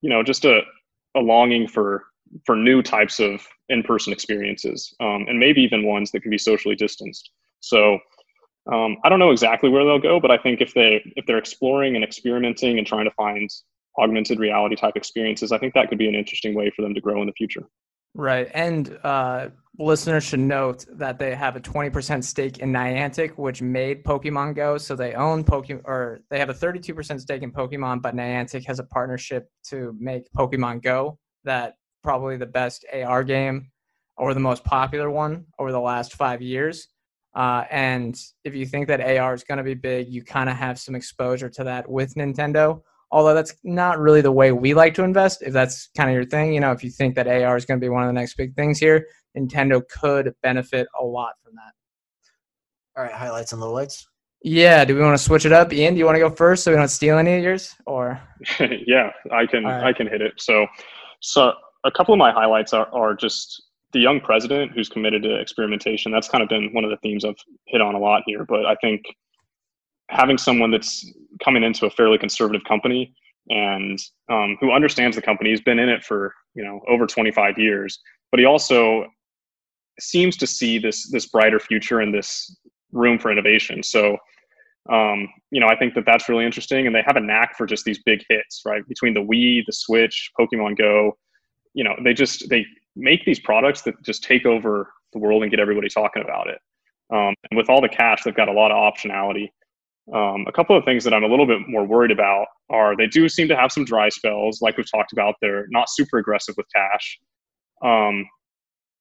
you 0.01 0.11
know, 0.11 0.23
just 0.23 0.45
a, 0.45 0.63
a 1.15 1.21
longing 1.21 1.69
for 1.69 2.05
for 2.47 2.55
new 2.55 2.81
types 2.81 3.19
of 3.19 3.45
in-person 3.69 4.13
experiences, 4.13 4.95
um, 5.01 5.27
and 5.29 5.39
maybe 5.39 5.61
even 5.63 5.85
ones 5.85 6.13
that 6.13 6.21
can 6.21 6.31
be 6.31 6.39
socially 6.39 6.77
distanced. 6.77 7.31
So 7.61 7.99
um, 8.73 8.99
I 9.05 9.09
don't 9.09 9.19
know 9.19 9.33
exactly 9.33 9.69
where 9.69 9.85
they'll 9.85 9.99
go, 9.99 10.21
but 10.21 10.31
I 10.31 10.39
think 10.39 10.61
if 10.61 10.73
they 10.75 11.03
if 11.17 11.27
they're 11.27 11.39
exploring 11.39 11.97
and 11.97 12.05
experimenting 12.05 12.79
and 12.79 12.87
trying 12.87 13.05
to 13.05 13.11
find 13.13 13.49
augmented 13.99 14.39
reality 14.39 14.77
type 14.77 14.97
experiences, 14.97 15.53
I 15.53 15.59
think 15.59 15.75
that 15.75 15.89
could 15.89 15.99
be 15.99 16.09
an 16.09 16.15
interesting 16.15 16.55
way 16.55 16.71
for 16.75 16.83
them 16.83 16.95
to 16.95 17.01
grow 17.01 17.21
in 17.21 17.27
the 17.27 17.33
future. 17.33 17.65
Right, 18.15 18.51
and 18.55 18.99
uh, 19.03 19.49
listeners 19.79 20.25
should 20.25 20.41
note 20.41 20.85
that 20.93 21.19
they 21.19 21.35
have 21.35 21.57
a 21.57 21.61
20% 21.61 22.25
stake 22.25 22.59
in 22.59 22.73
Niantic, 22.73 23.39
which 23.39 23.63
made 23.63 24.05
Pokemon 24.05 24.55
Go. 24.55 24.79
So 24.79 24.95
they 24.95 25.15
own 25.15 25.45
Pokemon, 25.45 25.83
or 25.85 26.21
they 26.31 26.39
have 26.39 26.51
a 26.51 26.55
32% 26.55 27.21
stake 27.21 27.43
in 27.43 27.53
Pokemon, 27.53 28.03
but 28.03 28.15
Niantic 28.15 28.67
has 28.67 28.79
a 28.79 28.85
partnership 28.85 29.49
to 29.69 29.95
make 29.99 30.31
Pokemon 30.37 30.83
Go 30.83 31.19
that 31.45 31.75
probably 32.03 32.37
the 32.37 32.47
best 32.47 32.85
AR 32.93 33.25
game 33.25 33.71
or 34.17 34.35
the 34.35 34.41
most 34.41 34.65
popular 34.65 35.11
one 35.11 35.47
over 35.59 35.73
the 35.73 35.81
last 35.81 36.15
five 36.15 36.43
years. 36.43 36.89
Uh, 37.35 37.65
and 37.71 38.17
if 38.45 38.55
you 38.55 38.67
think 38.67 38.89
that 38.89 39.01
AR 39.01 39.35
is 39.35 39.45
going 39.45 39.59
to 39.59 39.65
be 39.65 39.75
big, 39.75 40.09
you 40.09 40.23
kind 40.23 40.49
of 40.51 40.57
have 40.57 40.79
some 40.79 40.95
exposure 40.95 41.49
to 41.49 41.65
that 41.65 41.89
with 41.89 42.15
Nintendo. 42.15 42.81
Although 43.13 43.35
that's 43.35 43.55
not 43.65 43.99
really 43.99 44.21
the 44.21 44.31
way 44.31 44.53
we 44.53 44.75
like 44.75 44.95
to 44.95 45.03
invest. 45.03 45.43
If 45.43 45.53
that's 45.53 45.89
kind 45.97 46.09
of 46.09 46.15
your 46.15 46.25
thing, 46.25 46.53
you 46.53 46.61
know, 46.61 46.71
if 46.71 46.85
you 46.85 46.91
think 46.91 47.17
that 47.17 47.27
AR 47.27 47.57
is 47.57 47.65
going 47.65 47.81
to 47.81 47.85
be 47.85 47.89
one 47.89 48.03
of 48.03 48.09
the 48.09 48.13
next 48.13 48.35
big 48.35 48.55
things 48.55 48.79
here, 48.79 49.07
Nintendo 49.37 49.83
could 49.89 50.33
benefit 50.43 50.89
a 51.01 51.05
lot 51.05 51.35
from 51.43 51.55
that. 51.55 51.73
All 52.97 53.05
right, 53.05 53.13
highlights 53.13 53.53
and 53.53 53.63
lowlights. 53.63 54.05
Yeah, 54.43 54.85
do 54.85 54.95
we 54.95 55.03
want 55.03 55.17
to 55.17 55.23
switch 55.23 55.45
it 55.45 55.53
up? 55.53 55.73
Ian, 55.73 55.95
do 55.95 55.99
you 55.99 56.07
want 56.07 56.17
to 56.17 56.21
go 56.21 56.31
first 56.31 56.65
so 56.65 56.71
we 56.71 56.77
don't 56.77 56.89
steal 56.89 57.19
any 57.19 57.37
of 57.37 57.45
yours? 57.45 57.77
Or 57.87 58.21
yeah, 58.61 59.11
I 59.31 59.47
can 59.47 59.67
All 59.67 59.73
right. 59.73 59.85
I 59.85 59.93
can 59.93 60.07
hit 60.07 60.23
it. 60.23 60.35
So 60.39 60.67
so 61.21 61.53
a 61.85 61.91
couple 61.91 62.15
of 62.15 62.19
my 62.19 62.33
highlights 62.33 62.73
are, 62.73 62.89
are 62.95 63.15
just 63.15 63.63
the 63.93 64.01
young 64.01 64.21
president 64.21 64.73
who's 64.73 64.89
committed 64.89 65.23
to 65.25 65.41
experimentation. 65.41 66.13
That's 66.13 66.29
kind 66.29 66.43
of 66.43 66.49
been 66.49 66.73
one 66.73 66.85
of 66.85 66.91
the 66.91 66.97
themes 66.99 67.25
I've 67.25 67.37
hit 67.67 67.81
on 67.81 67.95
a 67.95 67.99
lot 67.99 68.23
here. 68.27 68.45
But 68.45 68.65
I 68.65 68.77
think 68.77 69.03
having 70.09 70.39
someone 70.39 70.71
that's 70.71 71.05
coming 71.45 71.63
into 71.63 71.87
a 71.87 71.91
fairly 71.91 72.19
conservative 72.19 72.63
company 72.65 73.13
and 73.49 73.99
um, 74.31 74.57
who 74.61 74.73
understands 74.73 75.17
the 75.17 75.23
company, 75.23 75.51
he's 75.51 75.61
been 75.61 75.79
in 75.79 75.89
it 75.89 76.03
for 76.03 76.33
you 76.55 76.65
know 76.65 76.81
over 76.89 77.07
25 77.07 77.59
years, 77.59 77.99
but 78.31 78.41
he 78.41 78.47
also 78.47 79.07
seems 80.03 80.37
to 80.39 80.47
see 80.47 80.79
this 80.79 81.11
this 81.11 81.27
brighter 81.27 81.61
future 81.61 82.01
and 82.01 82.15
this 82.15 82.57
room 82.93 83.19
for 83.19 83.31
innovation. 83.31 83.83
So 83.83 84.17
um, 84.89 85.29
you 85.51 85.61
know, 85.61 85.69
I 85.69 85.77
think 85.77 85.95
that 85.95 86.07
that's 86.07 86.29
really 86.29 86.45
interesting, 86.45 86.87
and 86.87 86.95
they 86.95 87.03
have 87.07 87.17
a 87.17 87.21
knack 87.21 87.57
for 87.57 87.67
just 87.67 87.85
these 87.85 88.03
big 88.03 88.25
hits, 88.29 88.63
right? 88.65 88.87
Between 88.89 89.15
the 89.15 89.21
Wii, 89.21 89.65
the 89.67 89.73
Switch, 89.73 90.31
Pokemon 90.39 90.79
Go, 90.79 91.17
you 91.75 91.85
know, 91.85 91.95
they 92.03 92.15
just 92.15 92.49
they 92.49 92.65
make 92.97 93.25
these 93.25 93.39
products 93.39 93.83
that 93.83 93.95
just 94.03 94.25
take 94.25 94.47
over 94.47 94.93
the 95.13 95.19
world 95.19 95.43
and 95.43 95.51
get 95.51 95.61
everybody 95.61 95.89
talking 95.89 96.23
about 96.23 96.49
it. 96.49 96.59
Um, 97.13 97.35
and 97.51 97.57
with 97.57 97.69
all 97.69 97.81
the 97.81 97.89
cash, 97.89 98.23
they've 98.25 98.35
got 98.35 98.49
a 98.49 98.53
lot 98.53 98.71
of 98.71 98.77
optionality. 98.77 99.49
Um, 100.13 100.45
a 100.49 100.53
couple 100.53 100.77
of 100.77 100.85
things 100.85 101.05
that 101.05 101.15
I'm 101.15 101.23
a 101.23 101.29
little 101.29 101.47
bit 101.47 101.61
more 101.69 101.85
worried 101.85 102.11
about 102.11 102.47
are 102.69 102.97
they 102.97 103.07
do 103.07 103.29
seem 103.29 103.49
to 103.49 103.57
have 103.57 103.71
some 103.71 103.85
dry 103.85 104.09
spells, 104.09 104.61
like 104.61 104.77
we've 104.77 104.91
talked 104.91 105.13
about. 105.13 105.35
They're 105.41 105.67
not 105.71 105.89
super 105.89 106.19
aggressive 106.19 106.57
with 106.57 106.67
cash. 106.75 107.19
Um, 107.83 108.27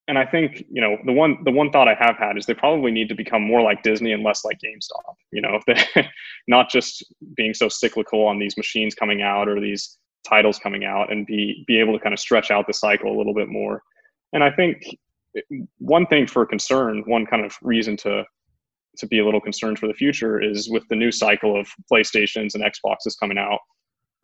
and 0.10 0.18
I 0.18 0.26
think 0.26 0.66
you 0.72 0.82
know 0.82 0.98
the 1.06 1.14
one 1.14 1.38
the 1.46 1.52
one 1.52 1.72
thought 1.72 1.88
I 1.88 1.94
have 1.94 2.18
had 2.18 2.36
is 2.36 2.48
they 2.48 2.56
probably 2.56 2.92
need 2.92 3.10
to 3.10 3.16
become 3.16 3.44
more 3.44 3.62
like 3.62 3.84
Disney 3.84 4.12
and 4.12 4.24
less 4.24 4.44
like 4.44 4.58
GameStop. 4.58 5.14
You 5.32 5.42
know, 5.42 5.56
if 5.56 5.64
they 5.66 6.10
not 6.48 6.70
just 6.70 7.06
being 7.38 7.54
so 7.54 7.70
cyclical 7.70 8.26
on 8.26 8.40
these 8.40 8.58
machines 8.58 8.96
coming 8.96 9.22
out 9.22 9.48
or 9.48 9.62
these 9.62 10.00
titles 10.28 10.58
coming 10.58 10.84
out, 10.84 11.12
and 11.12 11.28
be 11.28 11.64
be 11.68 11.80
able 11.80 11.94
to 11.94 12.00
kind 12.00 12.14
of 12.14 12.20
stretch 12.20 12.50
out 12.50 12.66
the 12.66 12.74
cycle 12.74 13.16
a 13.16 13.18
little 13.18 13.36
bit 13.36 13.50
more. 13.50 13.84
And 14.34 14.44
I 14.44 14.50
think 14.52 14.84
one 15.78 16.08
thing 16.08 16.26
for 16.26 16.44
concern, 16.44 17.04
one 17.06 17.28
kind 17.28 17.46
of 17.46 17.56
reason 17.62 17.96
to 17.98 18.26
to 18.98 19.08
be 19.08 19.20
a 19.20 19.26
little 19.26 19.40
concerned 19.40 19.78
for 19.78 19.88
the 19.88 19.94
future 19.94 20.42
is 20.42 20.72
with 20.72 20.84
the 20.90 20.96
new 20.96 21.12
cycle 21.12 21.58
of 21.58 21.68
PlayStations 21.90 22.56
and 22.56 22.64
Xboxes 22.64 23.14
coming 23.20 23.38
out. 23.38 23.60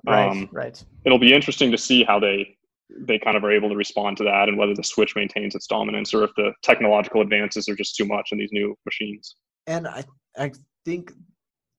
right, 0.07 0.27
Um, 0.27 0.49
right. 0.51 0.83
it'll 1.05 1.19
be 1.19 1.31
interesting 1.31 1.71
to 1.71 1.77
see 1.77 2.03
how 2.03 2.19
they 2.19 2.57
they 2.89 3.17
kind 3.19 3.35
of 3.35 3.43
are 3.43 3.51
able 3.51 3.69
to 3.69 3.75
respond 3.75 4.17
to 4.17 4.23
that 4.23 4.47
and 4.47 4.57
whether 4.57 4.75
the 4.75 4.83
switch 4.83 5.15
maintains 5.15 5.55
its 5.55 5.67
dominance 5.67 6.13
or 6.13 6.23
if 6.23 6.31
the 6.35 6.51
technological 6.61 7.21
advances 7.21 7.67
are 7.67 7.75
just 7.75 7.95
too 7.95 8.05
much 8.05 8.29
in 8.31 8.37
these 8.37 8.51
new 8.51 8.75
machines 8.85 9.35
And 9.67 9.87
I, 9.87 10.03
I 10.37 10.51
think, 10.85 11.11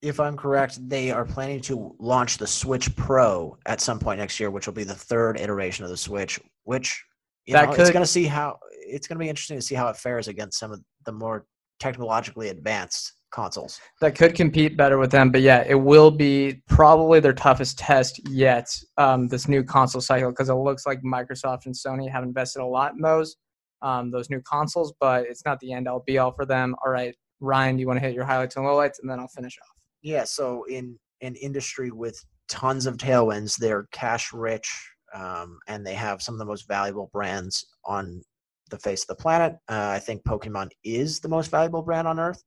if 0.03 0.21
I'm 0.21 0.37
correct, 0.37 0.79
they 0.89 1.11
are 1.11 1.25
planning 1.25 1.61
to 1.63 1.95
launch 1.99 2.39
the 2.39 2.47
Switch 2.47 2.95
Pro 2.97 3.57
at 3.67 3.81
some 3.81 3.99
point 3.99 4.21
next 4.21 4.39
year, 4.39 4.51
which 4.51 4.67
will 4.67 4.75
be 4.75 4.85
the 4.85 4.95
third 4.95 5.41
iteration 5.41 5.85
of 5.85 5.91
the 5.91 5.97
Switch. 5.97 6.39
Which 6.65 7.03
you 7.47 7.55
That 7.55 7.71
know, 7.71 7.75
it's 7.75 7.91
going 7.91 8.03
to 8.03 8.07
see 8.07 8.25
how 8.25 8.59
it's 8.71 9.07
going 9.07 9.17
to 9.17 9.23
be 9.23 9.29
interesting 9.29 9.57
to 9.57 9.63
see 9.63 9.75
how 9.75 9.89
it 9.89 9.97
fares 9.97 10.29
against 10.29 10.59
some 10.59 10.73
of 10.73 10.81
the 11.05 11.13
more 11.13 11.47
technologically 11.81 12.49
advanced 12.49 13.13
consoles. 13.31 13.81
That 14.01 14.15
could 14.15 14.35
compete 14.35 14.77
better 14.77 14.99
with 14.99 15.11
them, 15.11 15.31
but 15.31 15.43
yeah, 15.43 15.65
it 15.67 15.75
will 15.75 16.11
be 16.11 16.63
probably 16.69 17.21
their 17.21 17.33
toughest 17.33 17.79
test 17.79 18.21
yet. 18.29 18.75
Um, 18.97 19.29
this 19.29 19.49
new 19.49 19.63
console 19.63 20.01
cycle, 20.01 20.31
because 20.31 20.49
it 20.49 20.55
looks 20.55 20.87
like 20.87 21.03
Microsoft 21.03 21.67
and 21.67 21.75
Sony 21.75 22.11
have 22.11 22.23
invested 22.23 22.63
a 22.63 22.67
lot 22.67 22.95
in 22.95 23.01
those 23.01 23.37
um, 23.83 24.11
those 24.11 24.31
new 24.31 24.41
consoles, 24.41 24.95
but 25.01 25.27
it's 25.27 25.45
not 25.45 25.61
the 25.61 25.73
end 25.73 25.87
all 25.87 26.03
be 26.07 26.19
all 26.19 26.33
for 26.33 26.47
them. 26.47 26.75
All 26.85 26.91
right, 26.91 27.15
Ryan, 27.41 27.77
do 27.77 27.81
you 27.81 27.87
want 27.87 28.01
to 28.01 28.07
hit 28.07 28.15
your 28.15 28.25
highlights 28.25 28.57
and 28.57 28.65
lowlights, 28.65 29.01
and 29.01 29.11
then 29.11 29.21
I'll 29.21 29.29
finish 29.29 29.57
off. 29.63 29.77
Yeah, 30.03 30.25
so 30.25 30.65
in 30.65 30.99
an 31.21 31.35
industry 31.37 31.91
with 31.91 32.19
tons 32.49 32.87
of 32.87 32.97
tailwinds, 32.97 33.57
they're 33.57 33.87
cash 33.93 34.33
rich, 34.33 34.71
um, 35.15 35.59
and 35.69 35.87
they 35.87 35.95
have 35.95 36.23
some 36.23 36.35
of 36.35 36.39
the 36.39 36.45
most 36.45 36.69
valuable 36.69 37.11
brands 37.13 37.67
on 37.85 38.23
the 38.71 38.79
face 38.79 39.03
of 39.03 39.09
the 39.09 39.23
planet. 39.23 39.55
Uh, 39.69 39.91
I 39.95 39.99
think 39.99 40.25
Pokemon 40.25 40.71
is 40.83 41.21
the 41.21 41.29
most 41.29 41.51
valuable 41.51 41.83
brand 41.83 42.09
on 42.09 42.19
Earth. 42.19 42.43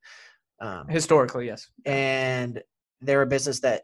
Um, 0.61 0.87
Historically, 0.87 1.45
yes. 1.45 1.69
and 1.85 2.61
they're 3.01 3.21
a 3.21 3.27
business 3.27 3.59
that, 3.61 3.83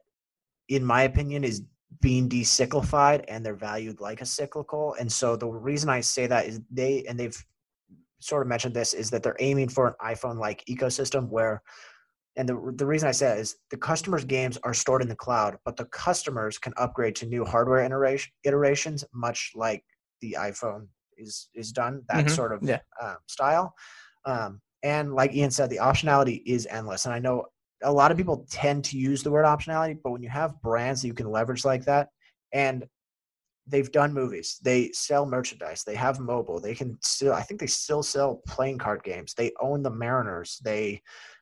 in 0.67 0.83
my 0.83 1.03
opinion, 1.03 1.43
is 1.43 1.63
being 2.01 2.27
decyclified 2.27 3.23
and 3.29 3.45
they're 3.45 3.55
valued 3.55 4.01
like 4.01 4.21
a 4.21 4.25
cyclical. 4.25 4.95
And 4.99 5.09
so 5.11 5.35
the 5.37 5.47
reason 5.47 5.89
I 5.89 6.01
say 6.01 6.27
that 6.27 6.45
is 6.45 6.59
they 6.69 7.05
and 7.07 7.17
they've 7.19 7.37
sort 8.19 8.41
of 8.41 8.47
mentioned 8.49 8.73
this 8.75 8.93
is 8.93 9.09
that 9.11 9.23
they're 9.23 9.37
aiming 9.39 9.69
for 9.69 9.87
an 9.87 9.93
iPhone 10.15 10.37
like 10.37 10.65
ecosystem 10.65 11.29
where 11.29 11.61
and 12.35 12.49
the 12.49 12.73
the 12.75 12.85
reason 12.85 13.07
I 13.07 13.13
say 13.13 13.27
that 13.27 13.37
is 13.37 13.55
the 13.71 13.77
customers' 13.77 14.25
games 14.25 14.57
are 14.63 14.73
stored 14.73 15.01
in 15.01 15.07
the 15.07 15.15
cloud, 15.15 15.57
but 15.63 15.77
the 15.77 15.85
customers 15.85 16.57
can 16.57 16.73
upgrade 16.75 17.15
to 17.17 17.25
new 17.25 17.45
hardware 17.45 17.81
iteration, 17.85 18.33
iterations, 18.43 19.05
much 19.13 19.51
like 19.55 19.85
the 20.19 20.35
iPhone 20.37 20.87
is 21.17 21.47
is 21.53 21.71
done. 21.71 22.03
That 22.09 22.25
Mhm, 22.25 22.31
sort 22.31 22.51
of 22.51 22.61
yeah. 22.61 22.79
um, 23.01 23.17
style. 23.27 23.73
Um, 24.25 24.59
and 24.85 25.15
like 25.15 25.33
Ian 25.33 25.49
said, 25.49 25.71
the 25.71 25.79
optionality 25.79 26.43
is 26.45 26.67
endless. 26.69 27.05
And 27.05 27.13
I 27.13 27.17
know 27.17 27.47
a 27.81 27.91
lot 27.91 28.11
of 28.11 28.17
people 28.17 28.45
tend 28.51 28.85
to 28.85 28.99
use 28.99 29.23
the 29.23 29.31
word 29.31 29.43
optionality, 29.43 29.97
but 30.01 30.11
when 30.11 30.21
you 30.21 30.29
have 30.29 30.61
brands 30.61 31.01
that 31.01 31.07
you 31.07 31.13
can 31.15 31.31
leverage 31.31 31.65
like 31.65 31.85
that, 31.85 32.09
and 32.53 32.85
they've 33.65 33.91
done 33.91 34.13
movies, 34.13 34.59
they 34.61 34.91
sell 34.91 35.25
merchandise, 35.25 35.83
they 35.83 35.95
have 35.95 36.19
mobile, 36.19 36.61
they 36.61 36.75
can 36.75 36.99
still, 37.01 37.33
I 37.33 37.41
think 37.41 37.59
they 37.59 37.65
still 37.65 38.03
sell 38.03 38.43
playing 38.47 38.77
card 38.77 39.03
games. 39.03 39.33
They 39.33 39.53
own 39.59 39.81
the 39.81 39.89
Mariners. 39.89 40.61
They 40.63 41.01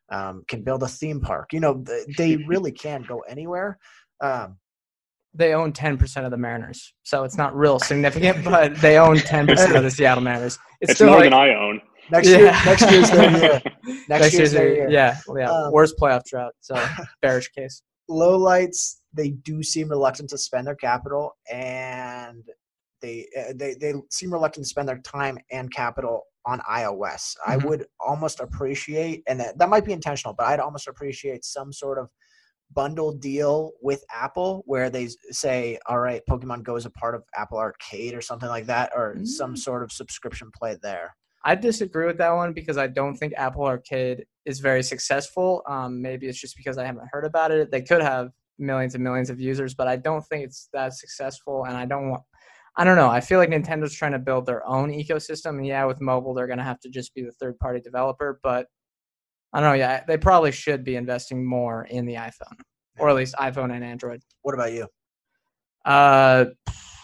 um, 0.09 0.45
can 0.47 0.63
build 0.63 0.81
a 0.83 0.87
theme 0.87 1.19
park. 1.19 1.51
You 1.51 1.59
know, 1.59 1.83
they 2.17 2.37
really 2.47 2.71
can 2.71 3.03
go 3.03 3.19
anywhere. 3.27 3.77
Um, 4.21 4.57
They 5.33 5.53
own 5.53 5.73
10% 5.73 6.23
of 6.23 6.31
the 6.31 6.37
Mariners, 6.37 6.93
so 7.03 7.25
it's 7.25 7.37
not 7.37 7.53
real 7.53 7.77
significant, 7.77 8.45
but 8.45 8.77
they 8.77 8.97
own 8.97 9.17
10% 9.17 9.75
of 9.75 9.83
the 9.83 9.91
Seattle 9.91 10.23
Mariners. 10.23 10.57
It's, 10.79 10.91
it's 10.91 10.99
still 10.99 11.07
more 11.07 11.17
like, 11.17 11.25
than 11.25 11.33
i 11.33 11.53
own 11.53 11.81
next 12.09 12.27
year, 12.27 12.51
next 12.65 12.91
year's 12.91 13.09
their 13.11 13.31
year. 13.31 13.61
Next, 13.85 14.09
next 14.09 14.33
year's 14.33 14.33
year's 14.33 14.51
their 14.53 14.73
year, 14.73 14.89
yeah, 14.89 15.17
yeah, 15.37 15.51
Um, 15.51 15.71
worst 15.73 15.95
playoff 15.99 16.23
drought. 16.25 16.53
So 16.61 16.75
bearish 17.21 17.49
case. 17.49 17.81
low 18.09 18.37
lights 18.37 19.01
they 19.13 19.29
do 19.29 19.61
seem 19.63 19.89
reluctant 19.89 20.29
to 20.29 20.37
spend 20.37 20.67
their 20.67 20.75
capital 20.75 21.35
and 21.51 22.43
they 23.01 23.27
uh, 23.37 23.53
they 23.55 23.75
they 23.75 23.93
seem 24.09 24.31
reluctant 24.31 24.65
to 24.65 24.69
spend 24.69 24.87
their 24.87 24.99
time 24.99 25.37
and 25.51 25.71
capital 25.73 26.23
on 26.45 26.59
iOS. 26.69 27.35
I 27.45 27.57
Mhm. 27.57 27.63
would 27.65 27.85
almost 27.99 28.39
appreciate 28.41 29.23
and 29.27 29.39
that, 29.39 29.57
that 29.57 29.69
might 29.69 29.85
be 29.85 29.93
intentional, 29.93 30.33
but 30.33 30.47
I'd 30.47 30.59
almost 30.59 30.87
appreciate 30.87 31.43
some 31.45 31.71
sort 31.73 31.97
of 31.99 32.09
bundle 32.73 33.11
deal 33.13 33.71
with 33.81 34.03
Apple 34.11 34.63
where 34.65 34.89
they 34.89 35.07
say, 35.31 35.77
all 35.87 35.99
right, 35.99 36.21
Pokemon 36.29 36.63
Go 36.63 36.75
is 36.75 36.85
a 36.85 36.89
part 36.91 37.15
of 37.15 37.23
Apple 37.35 37.57
Arcade 37.57 38.13
or 38.15 38.21
something 38.21 38.49
like 38.49 38.65
that, 38.65 38.91
or 38.95 39.17
some 39.25 39.53
Mm. 39.53 39.57
sort 39.57 39.83
of 39.83 39.91
subscription 39.91 40.49
play 40.57 40.77
there? 40.81 41.15
I 41.45 41.55
disagree 41.55 42.05
with 42.05 42.17
that 42.19 42.31
one 42.31 42.53
because 42.53 42.77
I 42.77 42.87
don't 42.87 43.15
think 43.15 43.33
Apple 43.35 43.65
Arcade 43.65 44.25
is 44.45 44.59
very 44.59 44.81
successful. 44.81 45.61
Um, 45.67 46.01
maybe 46.01 46.27
it's 46.27 46.39
just 46.39 46.55
because 46.55 46.77
I 46.77 46.85
haven't 46.85 47.07
heard 47.11 47.25
about 47.25 47.51
it. 47.51 47.69
They 47.69 47.81
could 47.81 48.01
have 48.01 48.29
millions 48.57 48.95
and 48.95 49.03
millions 49.03 49.29
of 49.29 49.39
users, 49.39 49.73
but 49.73 49.87
I 49.87 49.97
don't 49.97 50.21
think 50.21 50.45
it's 50.45 50.69
that 50.73 50.93
successful. 50.93 51.65
And 51.65 51.75
I 51.75 51.85
don't 51.85 52.09
want, 52.09 52.23
I 52.77 52.83
don't 52.83 52.95
know. 52.95 53.09
I 53.09 53.19
feel 53.19 53.39
like 53.39 53.49
Nintendo's 53.49 53.93
trying 53.93 54.13
to 54.13 54.19
build 54.19 54.45
their 54.45 54.65
own 54.65 54.89
ecosystem. 54.89 55.57
And 55.57 55.67
yeah, 55.67 55.85
with 55.85 56.01
mobile, 56.01 56.33
they're 56.33 56.47
going 56.47 56.59
to 56.59 56.63
have 56.63 56.79
to 56.81 56.89
just 56.89 57.13
be 57.13 57.23
the 57.23 57.31
third 57.33 57.59
party 57.59 57.81
developer. 57.81 58.39
But 58.41 58.67
I 59.51 59.59
don't 59.59 59.69
know. 59.69 59.75
Yeah, 59.75 60.03
they 60.07 60.17
probably 60.17 60.51
should 60.51 60.83
be 60.83 60.95
investing 60.95 61.45
more 61.45 61.83
in 61.85 62.05
the 62.05 62.15
iPhone, 62.15 62.57
or 62.97 63.09
at 63.09 63.15
least 63.15 63.35
iPhone 63.35 63.71
and 63.73 63.83
Android. 63.83 64.21
What 64.41 64.55
about 64.55 64.71
you? 64.71 64.87
Uh, 65.85 66.45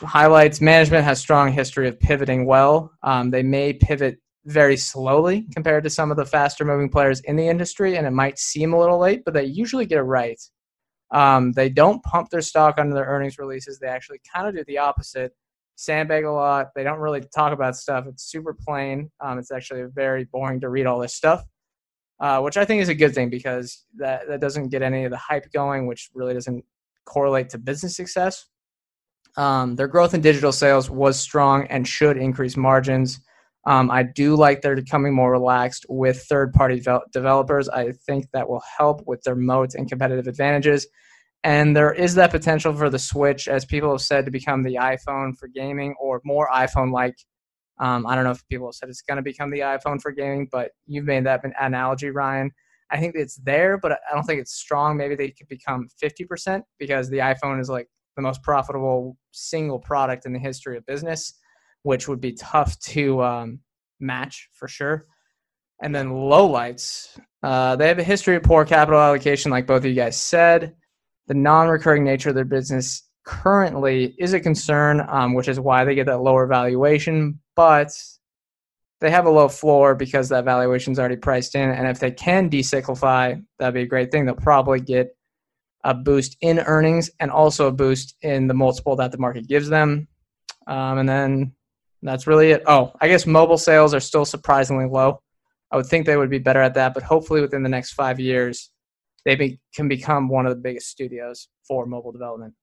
highlights 0.01 0.61
management 0.61 1.03
has 1.03 1.19
strong 1.19 1.51
history 1.51 1.87
of 1.87 1.99
pivoting 1.99 2.45
well. 2.45 2.91
Um, 3.03 3.29
they 3.29 3.43
may 3.43 3.73
pivot 3.73 4.17
very 4.49 4.75
slowly 4.75 5.45
compared 5.53 5.83
to 5.83 5.89
some 5.89 6.09
of 6.09 6.17
the 6.17 6.25
faster 6.25 6.65
moving 6.65 6.89
players 6.89 7.19
in 7.21 7.35
the 7.35 7.47
industry, 7.47 7.97
and 7.97 8.07
it 8.07 8.11
might 8.11 8.39
seem 8.39 8.73
a 8.73 8.79
little 8.79 8.97
late, 8.97 9.23
but 9.23 9.33
they 9.33 9.45
usually 9.45 9.85
get 9.85 9.99
it 9.99 10.03
right. 10.03 10.41
Um, 11.11 11.51
they 11.53 11.69
don't 11.69 12.03
pump 12.03 12.29
their 12.29 12.41
stock 12.41 12.75
under 12.77 12.95
their 12.95 13.05
earnings 13.05 13.37
releases. 13.37 13.79
They 13.79 13.87
actually 13.87 14.21
kind 14.31 14.47
of 14.47 14.55
do 14.55 14.63
the 14.67 14.79
opposite. 14.79 15.33
Sandbag 15.75 16.25
a 16.25 16.31
lot. 16.31 16.69
They 16.75 16.83
don't 16.83 16.99
really 16.99 17.21
talk 17.21 17.53
about 17.53 17.75
stuff. 17.75 18.05
It's 18.07 18.23
super 18.23 18.53
plain. 18.53 19.09
Um, 19.21 19.39
it's 19.39 19.51
actually 19.51 19.83
very 19.93 20.25
boring 20.25 20.59
to 20.61 20.69
read 20.69 20.87
all 20.87 20.99
this 20.99 21.15
stuff, 21.15 21.43
uh, 22.19 22.41
which 22.41 22.57
I 22.57 22.65
think 22.65 22.81
is 22.81 22.89
a 22.89 22.95
good 22.95 23.13
thing 23.13 23.29
because 23.29 23.85
that, 23.97 24.27
that 24.27 24.41
doesn't 24.41 24.69
get 24.69 24.81
any 24.81 25.05
of 25.05 25.11
the 25.11 25.17
hype 25.17 25.51
going, 25.53 25.87
which 25.87 26.09
really 26.13 26.33
doesn't 26.33 26.65
correlate 27.05 27.49
to 27.51 27.57
business 27.59 27.95
success. 27.95 28.45
Um, 29.37 29.75
their 29.75 29.87
growth 29.87 30.13
in 30.13 30.21
digital 30.21 30.51
sales 30.51 30.89
was 30.89 31.19
strong 31.19 31.65
and 31.67 31.87
should 31.87 32.17
increase 32.17 32.57
margins. 32.57 33.19
Um, 33.65 33.91
I 33.91 34.03
do 34.03 34.35
like 34.35 34.61
they're 34.61 34.75
becoming 34.75 35.13
more 35.13 35.31
relaxed 35.31 35.85
with 35.89 36.23
third 36.23 36.53
party 36.53 36.79
devel- 36.79 37.11
developers. 37.11 37.67
I 37.69 37.91
think 37.91 38.27
that 38.31 38.49
will 38.49 38.63
help 38.77 39.05
with 39.05 39.21
their 39.23 39.35
moats 39.35 39.75
and 39.75 39.89
competitive 39.89 40.27
advantages. 40.27 40.87
And 41.43 41.75
there 41.75 41.93
is 41.93 42.15
that 42.15 42.31
potential 42.31 42.73
for 42.73 42.89
the 42.89 42.99
Switch, 42.99 43.47
as 43.47 43.65
people 43.65 43.91
have 43.91 44.01
said, 44.01 44.25
to 44.25 44.31
become 44.31 44.63
the 44.63 44.75
iPhone 44.75 45.37
for 45.37 45.47
gaming 45.47 45.95
or 45.99 46.21
more 46.23 46.49
iPhone 46.53 46.91
like. 46.91 47.15
Um, 47.79 48.05
I 48.05 48.15
don't 48.15 48.25
know 48.25 48.31
if 48.31 48.45
people 48.49 48.67
have 48.67 48.75
said 48.75 48.89
it's 48.89 49.01
going 49.01 49.17
to 49.17 49.23
become 49.23 49.51
the 49.51 49.59
iPhone 49.59 50.01
for 50.01 50.11
gaming, 50.11 50.49
but 50.51 50.71
you've 50.85 51.05
made 51.05 51.25
that 51.25 51.45
an 51.45 51.53
analogy, 51.59 52.09
Ryan. 52.09 52.51
I 52.91 52.99
think 52.99 53.15
it's 53.15 53.35
there, 53.37 53.77
but 53.77 53.93
I 53.93 54.13
don't 54.13 54.23
think 54.23 54.41
it's 54.41 54.53
strong. 54.53 54.97
Maybe 54.97 55.15
they 55.15 55.29
could 55.29 55.47
become 55.47 55.87
50% 56.03 56.63
because 56.77 57.09
the 57.09 57.19
iPhone 57.19 57.61
is 57.61 57.69
like 57.69 57.87
the 58.15 58.21
most 58.21 58.41
profitable 58.43 59.15
single 59.31 59.79
product 59.79 60.25
in 60.25 60.33
the 60.33 60.39
history 60.39 60.75
of 60.75 60.85
business, 60.85 61.33
which 61.83 62.07
would 62.07 62.21
be 62.21 62.33
tough 62.33 62.77
to 62.79 63.21
um, 63.23 63.59
match 63.99 64.49
for 64.53 64.67
sure. 64.67 65.05
And 65.81 65.95
then 65.95 66.09
lowlights, 66.09 67.17
uh, 67.41 67.75
they 67.75 67.87
have 67.87 67.99
a 67.99 68.03
history 68.03 68.35
of 68.35 68.43
poor 68.43 68.65
capital 68.65 68.99
allocation, 68.99 69.51
like 69.51 69.65
both 69.65 69.79
of 69.79 69.85
you 69.85 69.93
guys 69.93 70.19
said. 70.19 70.75
The 71.27 71.33
non-recurring 71.33 72.03
nature 72.03 72.29
of 72.29 72.35
their 72.35 72.43
business 72.43 73.03
currently 73.25 74.15
is 74.17 74.33
a 74.33 74.39
concern, 74.39 75.05
um, 75.07 75.35
which 75.35 75.47
is 75.47 75.59
why 75.59 75.85
they 75.85 75.95
get 75.95 76.07
that 76.07 76.21
lower 76.21 76.47
valuation. 76.47 77.39
But 77.55 77.93
they 78.99 79.11
have 79.11 79.25
a 79.25 79.29
low 79.29 79.47
floor 79.47 79.95
because 79.95 80.27
that 80.29 80.43
valuation 80.43 80.91
is 80.91 80.99
already 80.99 81.15
priced 81.15 81.55
in. 81.55 81.69
And 81.69 81.87
if 81.87 81.99
they 81.99 82.11
can 82.11 82.49
decyclify, 82.49 83.41
that'd 83.57 83.73
be 83.73 83.83
a 83.83 83.87
great 83.87 84.11
thing. 84.11 84.25
They'll 84.25 84.35
probably 84.35 84.81
get 84.81 85.15
a 85.85 85.93
boost 85.93 86.35
in 86.41 86.59
earnings 86.59 87.09
and 87.21 87.31
also 87.31 87.67
a 87.67 87.71
boost 87.71 88.15
in 88.21 88.47
the 88.47 88.53
multiple 88.53 88.97
that 88.97 89.13
the 89.13 89.17
market 89.17 89.47
gives 89.47 89.69
them. 89.69 90.07
Um, 90.67 90.97
and 90.97 91.07
then 91.07 91.53
that's 92.01 92.27
really 92.27 92.51
it. 92.51 92.63
Oh, 92.65 92.93
I 93.01 93.07
guess 93.07 93.25
mobile 93.25 93.57
sales 93.57 93.93
are 93.93 93.99
still 93.99 94.25
surprisingly 94.25 94.85
low. 94.85 95.21
I 95.71 95.77
would 95.77 95.85
think 95.85 96.05
they 96.05 96.17
would 96.17 96.29
be 96.29 96.39
better 96.39 96.61
at 96.61 96.73
that, 96.75 96.93
but 96.93 97.03
hopefully 97.03 97.41
within 97.41 97.61
the 97.63 97.69
next 97.69 97.93
five 97.93 98.19
years, 98.19 98.71
they 99.25 99.35
be, 99.35 99.59
can 99.75 99.87
become 99.87 100.29
one 100.29 100.45
of 100.45 100.51
the 100.55 100.59
biggest 100.61 100.87
studios 100.87 101.49
for 101.67 101.85
mobile 101.85 102.11
development. 102.11 102.53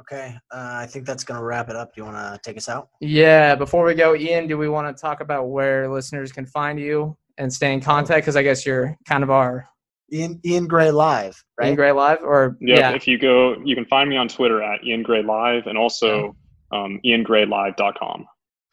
Okay, 0.00 0.34
uh, 0.52 0.72
I 0.82 0.86
think 0.86 1.06
that's 1.06 1.24
going 1.24 1.38
to 1.38 1.44
wrap 1.44 1.68
it 1.68 1.76
up. 1.76 1.94
Do 1.94 2.00
you 2.00 2.04
want 2.04 2.16
to 2.16 2.40
take 2.42 2.56
us 2.56 2.68
out? 2.68 2.88
Yeah, 3.00 3.54
before 3.54 3.84
we 3.84 3.94
go, 3.94 4.14
Ian, 4.14 4.48
do 4.48 4.58
we 4.58 4.68
want 4.68 4.94
to 4.94 5.00
talk 5.00 5.20
about 5.20 5.48
where 5.50 5.88
listeners 5.88 6.32
can 6.32 6.46
find 6.46 6.78
you 6.78 7.16
and 7.38 7.52
stay 7.52 7.72
in 7.72 7.80
contact? 7.80 8.22
Because 8.24 8.36
I 8.36 8.42
guess 8.42 8.66
you're 8.66 8.96
kind 9.06 9.22
of 9.22 9.30
our 9.30 9.66
Ian 10.12 10.40
Ian 10.44 10.66
Gray 10.66 10.90
live, 10.90 11.42
right? 11.58 11.66
Ian 11.68 11.76
Gray 11.76 11.92
Live, 11.92 12.18
or 12.22 12.56
Yep. 12.60 12.78
yeah, 12.78 12.90
If 12.92 13.08
you 13.08 13.18
go, 13.18 13.56
you 13.64 13.74
can 13.74 13.84
find 13.86 14.10
me 14.10 14.16
on 14.16 14.28
Twitter 14.28 14.62
at 14.62 14.84
Ian 14.84 15.02
Gray 15.02 15.22
Live 15.22 15.66
and 15.66 15.78
also 15.78 16.36
um, 16.72 17.00
iangraylive.com. 17.04 18.26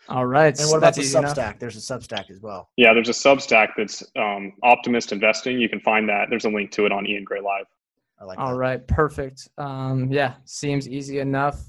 all 0.10 0.26
right. 0.26 0.58
And 0.60 0.70
what 0.70 0.78
about 0.78 0.96
the 0.96 1.02
easy 1.02 1.18
enough. 1.18 1.38
Substack? 1.38 1.60
There's 1.60 1.78
a 1.78 1.80
Substack 1.80 2.30
as 2.30 2.42
well. 2.42 2.70
Yeah, 2.78 2.94
there's 2.94 3.10
a 3.10 3.14
Substack 3.14 3.70
that's 3.78 4.04
um, 4.16 4.54
Optimist 4.64 5.12
Investing. 5.12 5.60
You 5.60 5.70
can 5.70 5.80
find 5.80 6.10
that. 6.10 6.28
There's 6.30 6.46
a 6.46 6.50
link 6.50 6.72
to 6.72 6.86
it 6.86 6.92
on 6.92 7.06
Ian 7.08 7.24
Gray 7.24 7.40
Live. 7.40 7.66
I 8.20 8.26
like 8.26 8.40
All 8.40 8.52
that. 8.52 8.58
right, 8.58 8.88
perfect. 8.88 9.48
Um, 9.58 10.12
yeah, 10.12 10.36
seems 10.46 10.88
easy 10.88 11.20
enough. 11.20 11.60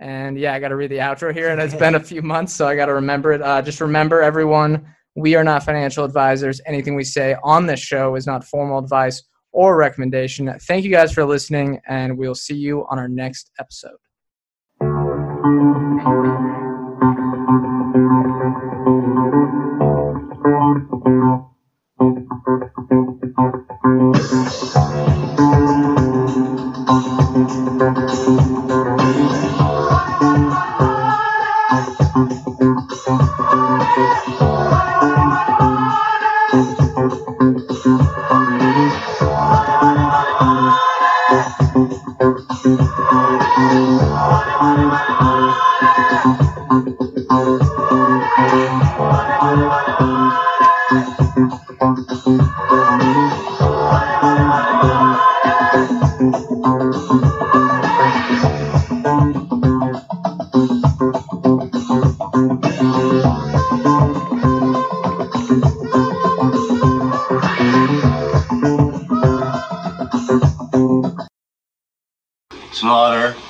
And 0.00 0.36
yeah, 0.36 0.52
I 0.52 0.58
got 0.58 0.68
to 0.68 0.76
read 0.76 0.90
the 0.90 0.96
outro 0.96 1.32
here, 1.32 1.50
and 1.50 1.60
it's 1.60 1.74
been 1.74 1.94
a 1.94 2.00
few 2.00 2.22
months, 2.22 2.52
so 2.52 2.66
I 2.66 2.74
got 2.74 2.86
to 2.86 2.94
remember 2.94 3.32
it. 3.32 3.40
Uh, 3.40 3.62
just 3.62 3.80
remember, 3.80 4.20
everyone, 4.20 4.84
we 5.14 5.36
are 5.36 5.44
not 5.44 5.62
financial 5.62 6.04
advisors. 6.04 6.60
Anything 6.66 6.96
we 6.96 7.04
say 7.04 7.36
on 7.44 7.66
this 7.66 7.78
show 7.78 8.16
is 8.16 8.26
not 8.26 8.42
formal 8.42 8.78
advice 8.78 9.22
or 9.52 9.76
recommendation. 9.76 10.52
Thank 10.62 10.84
you 10.84 10.90
guys 10.90 11.12
for 11.12 11.24
listening, 11.24 11.80
and 11.86 12.18
we'll 12.18 12.34
see 12.34 12.56
you 12.56 12.84
on 12.88 12.98
our 12.98 13.08
next 13.08 13.52
episode. 13.60 13.98